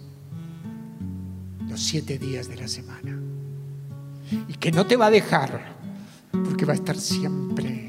los 1.69 1.81
7 1.81 2.19
días 2.19 2.49
de 2.49 2.57
la 2.57 2.67
semana. 2.67 3.17
Y 4.49 4.55
que 4.55 4.73
no 4.73 4.85
te 4.85 4.97
va 4.97 5.07
a 5.07 5.11
dejar, 5.13 5.77
porque 6.33 6.65
va 6.65 6.73
a 6.73 6.77
estar 6.77 6.97
siempre. 6.97 7.87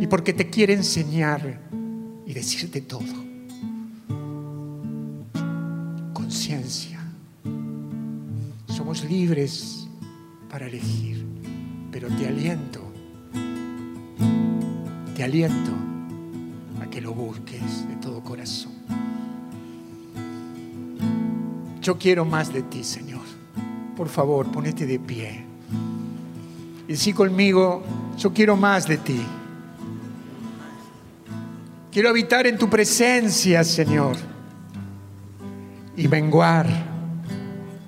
Y 0.00 0.06
porque 0.06 0.32
te 0.32 0.48
quiere 0.48 0.72
enseñar 0.72 1.60
y 2.26 2.32
decirte 2.32 2.80
todo. 2.80 3.04
Conciencia. 6.14 6.98
Somos 8.68 9.04
libres 9.04 9.79
para 10.60 10.72
elegir, 10.72 11.24
pero 11.90 12.08
te 12.08 12.28
aliento, 12.28 12.82
te 15.16 15.24
aliento 15.24 15.70
a 16.82 16.90
que 16.90 17.00
lo 17.00 17.14
busques 17.14 17.88
de 17.88 17.96
todo 17.96 18.22
corazón. 18.22 18.72
Yo 21.80 21.96
quiero 21.96 22.26
más 22.26 22.52
de 22.52 22.60
ti, 22.64 22.84
Señor. 22.84 23.22
Por 23.96 24.10
favor, 24.10 24.52
ponete 24.52 24.84
de 24.84 24.98
pie. 25.00 25.46
Y 26.86 26.94
sí 26.94 27.14
conmigo, 27.14 27.82
yo 28.18 28.30
quiero 28.30 28.54
más 28.54 28.86
de 28.86 28.98
ti. 28.98 29.22
Quiero 31.90 32.10
habitar 32.10 32.46
en 32.46 32.58
tu 32.58 32.68
presencia, 32.68 33.64
Señor. 33.64 34.14
Y 35.96 36.06
menguar, 36.06 36.66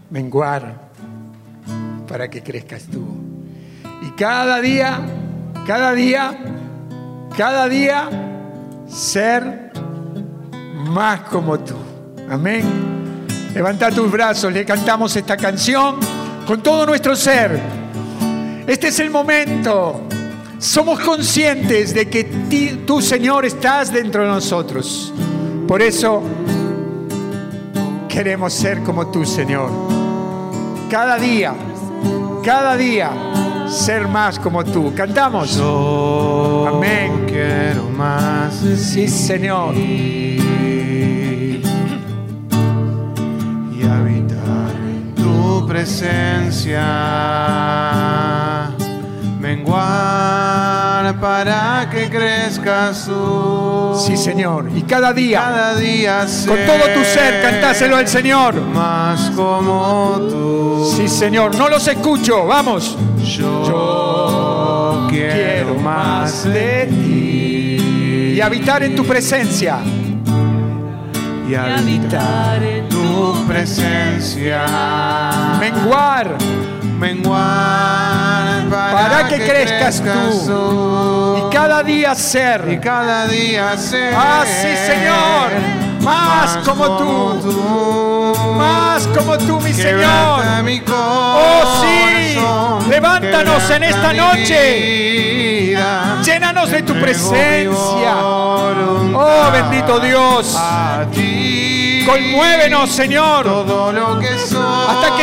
menguar 0.08 0.81
para 2.12 2.28
que 2.28 2.42
crezcas 2.42 2.82
tú. 2.82 3.02
Y 4.02 4.10
cada 4.10 4.60
día, 4.60 5.00
cada 5.66 5.94
día, 5.94 6.38
cada 7.34 7.66
día 7.70 8.10
ser 8.86 9.72
más 10.90 11.20
como 11.22 11.58
tú. 11.58 11.74
Amén. 12.28 12.64
Levanta 13.54 13.90
tus 13.90 14.10
brazos, 14.10 14.52
le 14.52 14.62
cantamos 14.62 15.16
esta 15.16 15.38
canción 15.38 15.96
con 16.46 16.62
todo 16.62 16.84
nuestro 16.84 17.16
ser. 17.16 17.58
Este 18.66 18.88
es 18.88 18.98
el 18.98 19.08
momento. 19.08 20.06
Somos 20.58 21.00
conscientes 21.00 21.94
de 21.94 22.10
que 22.10 22.24
tú, 22.86 23.00
Señor, 23.00 23.46
estás 23.46 23.90
dentro 23.90 24.24
de 24.24 24.28
nosotros. 24.28 25.14
Por 25.66 25.80
eso 25.80 26.22
queremos 28.06 28.52
ser 28.52 28.82
como 28.82 29.10
tú, 29.10 29.24
Señor. 29.24 29.70
Cada 30.90 31.16
día, 31.16 31.54
cada 32.42 32.76
día, 32.76 33.10
ser 33.68 34.06
más 34.08 34.38
como 34.38 34.64
tú. 34.64 34.92
Cantamos. 34.94 35.56
Yo 35.56 36.66
Amén. 36.68 37.24
quiero 37.26 37.84
más 37.96 38.54
Sí, 38.54 39.08
Señor. 39.08 39.74
y 39.74 40.38
habitar 43.84 44.70
en 44.90 45.14
tu 45.14 45.66
presencia. 45.66 46.82
Menguar 49.40 50.71
para 51.10 51.88
que 51.90 52.08
crezcas 52.08 53.06
tú. 53.06 54.00
Sí, 54.06 54.16
Señor. 54.16 54.70
Y 54.74 54.82
cada 54.82 55.12
día, 55.12 55.40
Cada 55.40 55.74
día 55.74 56.26
con 56.46 56.56
todo 56.64 56.94
tu 56.94 57.04
ser, 57.04 57.42
cantáselo 57.42 57.96
al 57.96 58.06
Señor. 58.06 58.60
Más 58.60 59.30
como 59.30 60.16
tú. 60.30 60.94
Sí, 60.96 61.08
Señor. 61.08 61.56
No 61.56 61.68
los 61.68 61.86
escucho. 61.88 62.46
Vamos. 62.46 62.96
Yo 63.24 65.06
quiero 65.10 65.74
más 65.74 66.44
de 66.44 66.86
ti. 66.86 68.34
Y 68.36 68.40
habitar 68.40 68.82
en 68.84 68.94
tu 68.94 69.04
presencia. 69.04 69.78
Y 71.48 71.54
habitar 71.54 72.62
en 72.62 72.88
tu 72.88 73.44
presencia. 73.46 74.64
Menguar 75.58 76.36
Menguar 77.02 77.91
para, 78.92 79.28
que 79.28 79.38
crezcas 79.38 80.02
tú. 80.02 81.36
Y 81.38 81.54
cada 81.54 81.82
día 81.82 82.12
y 82.12 82.16
ser. 82.16 82.80
cada 82.80 83.26
día 83.26 83.76
ser 83.76 84.14
Ah, 84.16 84.44
sí, 84.44 84.76
Señor. 84.86 85.50
Más 86.02 86.58
como 86.58 86.96
tú. 86.96 87.40
tú. 87.42 88.52
Más 88.56 89.06
como 89.08 89.38
tú, 89.38 89.60
mi 89.60 89.72
Señor. 89.72 90.62
mi 90.64 90.82
Oh, 90.88 91.82
sí. 91.82 92.38
Levántanos 92.90 93.70
en 93.70 93.82
esta 93.84 94.12
noche. 94.12 95.62
vida. 95.68 96.18
Llénanos 96.24 96.70
de 96.70 96.82
tu 96.82 96.94
presencia. 97.00 98.16
Oh, 98.24 99.50
bendito 99.52 100.00
Dios. 100.00 100.54
A 100.56 101.04
ti. 101.12 102.04
Conmuévenos, 102.06 102.90
Señor. 102.90 103.44
Todo 103.44 103.92
lo 103.92 104.18
que 104.18 104.38
soy. 104.38 104.60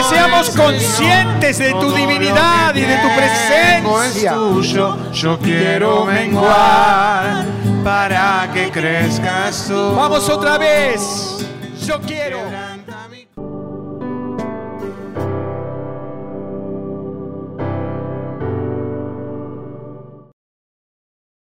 Seamos 0.10 0.50
conscientes 0.52 1.58
de 1.58 1.72
tu 1.72 1.92
divinidad 1.94 2.76
y 2.76 2.82
de 2.82 2.98
tu 2.98 3.08
presencia. 3.16 4.36
Yo 5.14 5.40
quiero 5.40 6.06
menguar 6.06 7.46
para 7.84 8.50
que 8.54 8.70
crezcas 8.72 9.66
tú. 9.68 9.96
Vamos 9.96 10.28
otra 10.30 10.58
vez. 10.58 11.46
Yo 11.86 12.00
quiero. 12.02 12.69